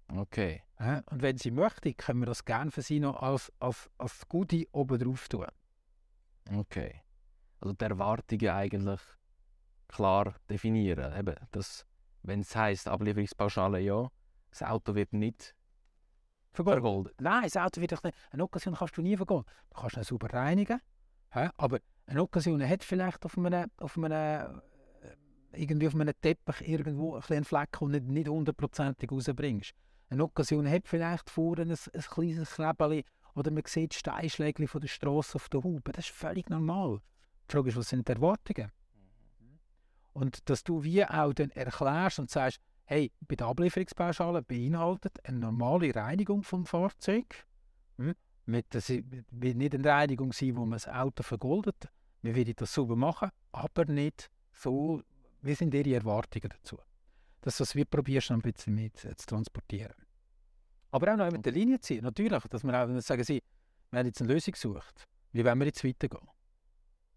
Okay. 0.08 0.62
Hä? 0.78 1.02
Und 1.10 1.22
wenn 1.22 1.38
Sie 1.38 1.52
möchten, 1.52 1.96
können 1.98 2.20
wir 2.20 2.28
das 2.28 2.46
gerne 2.46 2.72
für 2.72 2.82
Sie 2.82 3.00
noch 3.00 3.22
als, 3.22 3.52
als, 3.60 3.90
als 3.98 4.28
Goodie 4.28 4.68
oben 4.72 5.00
drauf 5.00 5.28
tun. 5.28 5.48
Okay. 6.54 7.02
Also 7.60 7.74
die 7.74 7.86
Erwartungen 7.86 8.50
eigentlich 8.50 9.02
klar 9.88 10.36
definieren. 10.50 11.18
Eben, 11.18 11.36
dass, 11.52 11.86
wenn 12.22 12.42
es 12.42 12.56
heisst, 12.56 12.88
Ablieferungspauschale 12.88 13.80
ja, 13.80 14.10
das 14.52 14.64
Auto 14.64 14.94
wird 14.94 15.14
nicht 15.14 15.56
vergoldet. 16.64 17.20
Nein, 17.20 17.44
das 17.44 17.58
Auto 17.58 17.82
wird 17.82 17.92
nicht. 18.04 18.16
Eine 18.32 18.44
Occasion 18.44 18.76
kannst 18.76 18.98
du 18.98 19.02
nie 19.02 19.18
vergehen. 19.18 19.44
Du 19.70 19.82
kannst 19.82 19.98
ihn 19.98 20.04
sauber 20.04 20.32
reinigen, 20.34 20.80
hä? 21.32 21.50
aber 21.58 21.80
eine 22.08 22.22
Occasion 22.22 22.68
hat 22.68 22.84
vielleicht 22.84 23.26
auf 23.26 23.38
einem, 23.38 23.70
auf 23.78 23.98
einem, 23.98 24.62
irgendwie 25.54 25.88
auf 25.88 25.96
einem 25.96 26.13
Teppich 26.22 26.68
irgendwo 26.68 27.15
ein 27.15 27.22
kleinen 27.22 27.46
Fleck, 27.46 27.72
den 27.80 27.80
du 27.80 28.00
nicht, 28.00 28.08
nicht 28.08 28.28
hundertprozentig 28.30 29.12
rausbringst. 29.12 29.74
Eine 30.10 30.24
Occasion 30.24 30.70
hat 30.70 30.88
vielleicht 30.88 31.30
vorne 31.30 31.63
ein, 31.63 31.72
ein 31.72 32.02
kleines 32.02 32.56
Knäbeli 32.56 33.04
oder 33.34 33.52
man 33.52 33.63
sieht 33.65 33.94
Steinschläge 33.94 34.68
von 34.68 34.82
der 34.82 34.88
Straße 34.88 35.36
auf 35.36 35.50
der 35.50 35.63
Haube. 35.63 35.91
Das 35.91 36.06
ist 36.06 36.15
völlig 36.15 36.50
normal. 36.50 37.00
Die 37.50 37.54
Frage 37.54 37.70
ist, 37.70 37.78
was 37.78 37.89
sind 37.89 38.08
die 38.08 38.13
Erwartungen? 38.13 38.72
Und 40.13 40.50
dass 40.50 40.63
du 40.63 40.84
wie 40.84 41.04
auch 41.04 41.34
dann 41.34 41.50
erklärst 41.52 42.20
und 42.20 42.30
sagst, 42.30 42.62
hey, 42.86 43.12
bei 43.21 43.36
der 43.36 43.48
Ablieferungspauschale 43.48 44.41
beinhaltet 44.41 45.19
eine 45.26 45.39
normale 45.39 45.93
Reinigung 45.93 46.43
vom 46.43 46.65
Fahrzeug. 46.65 47.45
Hm? 47.98 48.15
Das 48.69 48.89
wird 48.89 49.58
nicht 49.58 49.74
eine 49.74 49.89
Reinigung 49.89 50.32
sein, 50.32 50.56
wo 50.56 50.62
man 50.62 50.74
das 50.74 50.88
Auto 50.88 51.24
vergoldet. 51.24 51.89
Wir 52.21 52.36
werden 52.36 52.54
das 52.56 52.74
sauber 52.74 52.95
machen, 52.95 53.30
aber 53.52 53.86
nicht 53.86 54.30
so, 54.52 55.02
wie 55.41 55.56
sind 55.56 55.74
Ihre 55.74 55.95
Erwartungen 55.95 56.50
dazu? 56.50 56.78
Dass 57.41 57.58
das 57.58 57.76
wie 57.76 57.86
probierst, 57.86 58.32
ein 58.32 58.41
bisschen 58.41 58.76
mit 58.76 58.98
zu 58.98 59.26
transportieren. 59.26 59.95
Aber 60.91 61.12
auch 61.12 61.17
noch 61.17 61.32
mit 61.32 61.45
der 61.45 61.54
Linie 61.54 61.80
ziehen, 61.80 62.04
natürlich, 62.04 62.43
dass 62.43 62.63
wir 62.63 62.74
auch 62.74 63.02
sagen, 63.02 63.24
Sie, 63.24 63.43
wir 63.91 64.00
haben 64.00 64.08
jetzt 64.08 64.21
eine 64.21 64.34
Lösung 64.34 64.54
gesucht. 64.54 65.06
Wie 65.32 65.43
wollen 65.43 65.60
wir 65.60 65.65
jetzt 65.65 65.84
weitergehen? 65.84 66.28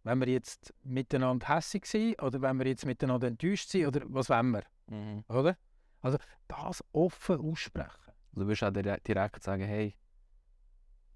Wenn 0.03 0.21
wir 0.21 0.29
jetzt 0.29 0.75
miteinander 0.83 1.49
hässig 1.49 1.87
sind 1.87 2.21
oder 2.23 2.41
wenn 2.41 2.59
wir 2.59 2.67
jetzt 2.67 2.87
miteinander 2.87 3.29
enttäuscht 3.29 3.69
sind 3.69 3.87
oder 3.87 4.01
was 4.07 4.29
wollen 4.31 4.51
wir? 4.51 4.63
Mhm. 4.89 5.25
Oder? 5.29 5.57
Also 6.01 6.19
das 6.47 6.85
offen 6.93 7.41
aussprechen. 7.41 8.13
Du 8.33 8.47
wirst 8.47 8.63
auch 8.63 8.71
dire- 8.73 9.01
direkt 9.01 9.43
sagen, 9.43 9.65
hey, 9.65 9.97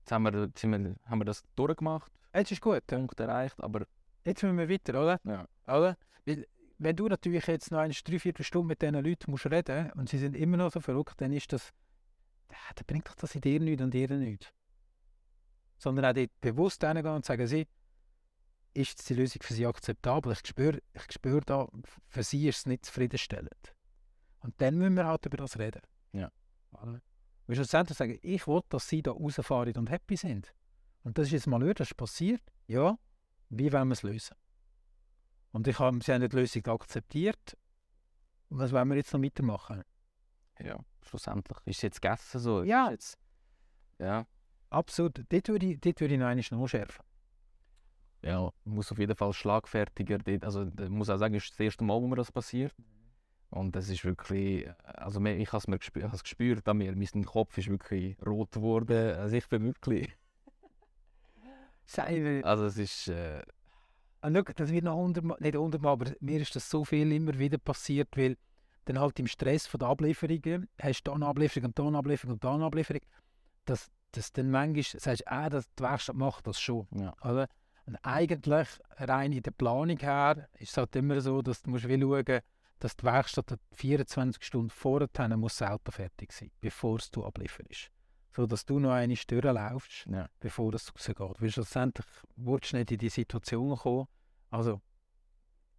jetzt 0.00 0.12
haben 0.12 0.24
wir, 0.24 0.42
jetzt 0.42 0.64
haben 0.64 1.18
wir 1.18 1.24
das 1.24 1.42
durchgemacht, 1.54 2.10
Jetzt 2.34 2.50
ist 2.50 2.62
gut. 2.62 2.86
Punkt 2.86 3.20
erreicht, 3.20 3.62
aber 3.62 3.86
Jetzt 4.24 4.42
müssen 4.42 4.56
wir 4.58 4.68
weiter, 4.68 5.00
oder? 5.02 5.20
Ja. 5.24 5.46
Oder? 5.66 5.96
Weil, 6.24 6.46
wenn 6.78 6.96
du 6.96 7.08
natürlich 7.08 7.46
jetzt 7.46 7.70
noch 7.70 7.78
eine 7.80 7.92
Dreiviertelstunde 7.92 8.68
mit 8.68 8.82
diesen 8.82 8.94
Leuten 9.04 9.30
musst 9.30 9.46
reden 9.46 9.90
und 9.92 10.08
sie 10.08 10.18
sind 10.18 10.36
immer 10.36 10.56
noch 10.56 10.72
so 10.72 10.80
verrückt, 10.80 11.20
dann 11.20 11.32
ist 11.32 11.52
das, 11.52 11.70
dann 12.48 12.84
bringt 12.86 13.08
doch 13.08 13.14
das 13.14 13.34
in 13.34 13.40
dir 13.40 13.60
nichts 13.60 13.82
und 13.82 13.94
ihr 13.94 14.08
nichts. 14.10 14.52
Sondern 15.78 16.04
auch 16.04 16.12
dort 16.12 16.30
bewusst 16.40 16.84
hingehen 16.84 17.06
und 17.14 17.24
sagen, 17.24 17.46
sie, 17.46 17.66
ist 18.74 19.08
die 19.08 19.14
Lösung 19.14 19.42
für 19.42 19.54
sie 19.54 19.66
akzeptabel? 19.66 20.32
Ich 20.32 20.46
spüre, 20.46 20.82
ich 20.94 21.12
spüre 21.12 21.40
da, 21.40 21.68
für 22.08 22.22
sie 22.22 22.48
ist 22.48 22.58
es 22.58 22.66
nicht 22.66 22.86
zufriedenstellend. 22.86 23.74
Und 24.40 24.60
dann 24.60 24.76
müssen 24.76 24.94
wir 24.94 25.06
halt 25.06 25.24
über 25.26 25.36
das 25.36 25.58
reden. 25.58 25.82
Ja. 26.12 26.30
Wir 27.46 27.56
schlussendlich 27.56 27.96
sagen, 27.96 28.18
ich 28.22 28.46
will, 28.46 28.62
dass 28.68 28.88
sie 28.88 29.02
da 29.02 29.12
rausfahren 29.12 29.76
und 29.76 29.90
happy 29.90 30.16
sind. 30.16 30.54
Und 31.04 31.18
das 31.18 31.26
ist 31.26 31.32
jetzt 31.32 31.46
mal 31.46 31.60
das 31.74 31.90
ist 31.90 31.96
passiert. 31.96 32.42
Ja, 32.66 32.98
wie 33.50 33.72
wollen 33.72 33.88
wir 33.88 33.92
es 33.92 34.02
lösen? 34.02 34.36
Und 35.52 35.68
ich 35.68 35.78
habe, 35.78 35.98
sie 36.02 36.12
haben 36.12 36.28
die 36.28 36.34
Lösung 36.34 36.66
akzeptiert. 36.66 37.56
Was 38.48 38.72
wollen 38.72 38.88
wir 38.88 38.96
jetzt 38.96 39.12
noch 39.12 39.22
weitermachen? 39.22 39.82
ja, 40.60 40.78
schlussendlich 41.02 41.58
ist 41.64 41.76
es 41.76 41.82
jetzt 41.82 42.02
gegessen 42.02 42.40
so. 42.40 42.62
Ja. 42.62 42.90
Jetzt, 42.90 43.18
ja, 43.98 44.26
Absolut. 44.72 45.22
Dort 45.28 45.48
würde 45.48 45.66
ich, 45.66 45.80
dort 45.80 46.00
würde 46.00 46.14
ich 46.14 46.20
noch 46.20 46.26
einmal 46.26 46.44
nachschärfen. 46.50 47.04
Ja, 48.22 48.50
man 48.64 48.74
muss 48.76 48.92
auf 48.92 48.98
jeden 48.98 49.16
Fall 49.16 49.32
schlagfertiger, 49.32 50.18
also 50.42 50.66
ich 50.80 50.88
muss 50.88 51.10
auch 51.10 51.18
sagen, 51.18 51.34
es 51.34 51.44
ist 51.44 51.52
das 51.52 51.60
erste 51.60 51.84
Mal, 51.84 52.00
wo 52.00 52.06
mir 52.06 52.16
das 52.16 52.32
passiert. 52.32 52.74
Und 53.50 53.76
das 53.76 53.90
ist 53.90 54.04
wirklich, 54.04 54.66
also 54.82 55.22
ich 55.24 55.48
habe 55.48 55.58
es 55.58 55.68
mir 55.68 55.78
gespü 55.78 55.98
ich 55.98 56.04
habe 56.06 56.16
es 56.16 56.22
gespürt 56.22 56.66
an 56.66 56.78
mir, 56.78 56.94
mein 56.96 57.24
Kopf 57.24 57.58
ist 57.58 57.68
wirklich 57.68 58.16
rot 58.24 58.52
geworden. 58.52 59.14
Also 59.16 59.36
ich 59.36 59.46
bin 59.48 59.64
wirklich, 59.64 60.10
Sei, 61.84 62.42
also 62.44 62.64
es 62.64 62.78
ist, 62.78 63.08
äh, 63.08 63.42
Und 64.22 64.34
schau, 64.34 64.42
das 64.54 64.72
wird 64.72 64.84
noch 64.84 64.96
hundertmal, 64.96 65.36
nicht 65.40 65.56
hundertmal, 65.56 65.92
aber 65.92 66.12
mir 66.20 66.40
ist 66.40 66.56
das 66.56 66.70
so 66.70 66.84
viel 66.84 67.12
immer 67.12 67.38
wieder 67.38 67.58
passiert, 67.58 68.08
weil 68.16 68.38
dann 68.86 68.98
halt 68.98 69.18
im 69.18 69.26
Stress 69.26 69.66
von 69.66 69.80
der 69.80 69.88
Ablieferungen, 69.88 70.68
hast 70.80 71.02
du 71.02 71.10
da 71.10 71.14
eine 71.14 71.26
Ablieferung 71.26 71.66
und 71.66 71.78
da 71.78 71.86
eine 71.86 71.98
Ablieferung 71.98 72.34
und 72.34 72.44
da 72.44 72.54
eine 72.54 72.64
Ablieferung, 72.64 73.02
dass, 73.66 73.90
dass 74.12 74.32
dann 74.32 74.50
manchmal 74.50 75.00
sagst, 75.00 75.28
ah, 75.28 75.50
das, 75.50 75.68
die 75.74 75.82
Werkstatt 75.82 76.16
macht 76.16 76.46
das 76.46 76.60
schon. 76.60 76.86
ja, 76.92 77.14
Oder? 77.22 77.48
Und 77.86 77.96
eigentlich, 77.96 78.68
rein 78.96 79.32
in 79.32 79.42
der 79.42 79.50
Planung 79.50 79.98
her, 79.98 80.48
ist 80.58 80.70
es 80.70 80.76
halt 80.76 80.94
immer 80.96 81.20
so, 81.20 81.42
dass 81.42 81.62
du 81.62 81.70
musst 81.70 81.84
schauen 81.84 82.40
dass 82.78 82.96
die 82.96 83.04
Werkstatt 83.04 83.58
24 83.74 84.42
Stunden 84.42 84.70
vorher 84.70 85.08
muss 85.36 85.56
das 85.56 85.70
Auto 85.70 85.92
fertig 85.92 86.32
sein, 86.32 86.50
bevor 86.60 86.96
es 86.96 87.10
du 87.12 87.24
ablieferst. 87.24 87.92
So 88.34 88.46
dass 88.46 88.64
du 88.64 88.80
noch 88.80 88.90
eine 88.90 89.14
Större 89.14 89.52
laufst, 89.52 90.06
ja. 90.06 90.28
bevor 90.40 90.74
es 90.74 90.92
rausgeht. 90.92 91.40
Weil 91.40 91.50
schlussendlich 91.50 92.06
willst 92.34 92.72
du 92.72 92.78
nicht 92.78 92.90
in 92.90 92.98
die 92.98 93.08
Situation 93.08 93.76
kommen. 93.76 94.08
Also, 94.50 94.80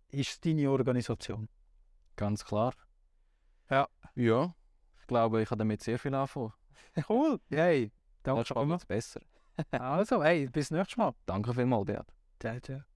ist 0.09 0.29
es 0.29 0.39
deine 0.39 0.69
Organisation. 0.69 1.49
ganz 2.15 2.45
klar. 2.45 2.73
Ja. 3.69 3.87
Ja, 4.15 4.55
ich 5.01 5.07
glaube, 5.07 5.41
ich 5.41 5.49
habe 5.49 5.57
damit 5.57 5.81
sehr 5.81 5.99
viel 5.99 6.13
anfangen. 6.13 6.53
Cool. 7.09 7.39
Hey, 7.49 7.91
danke 8.21 8.45
vielmals. 8.45 8.69
wird's 8.69 8.85
besser. 8.85 9.21
Also, 9.71 10.23
hey, 10.23 10.47
bis 10.47 10.71
nächstes 10.71 10.97
Mal. 10.97 11.13
Danke 11.25 11.53
vielmals, 11.53 11.85
Beat. 11.85 12.05
Ciao, 12.39 12.59
ciao. 12.59 12.92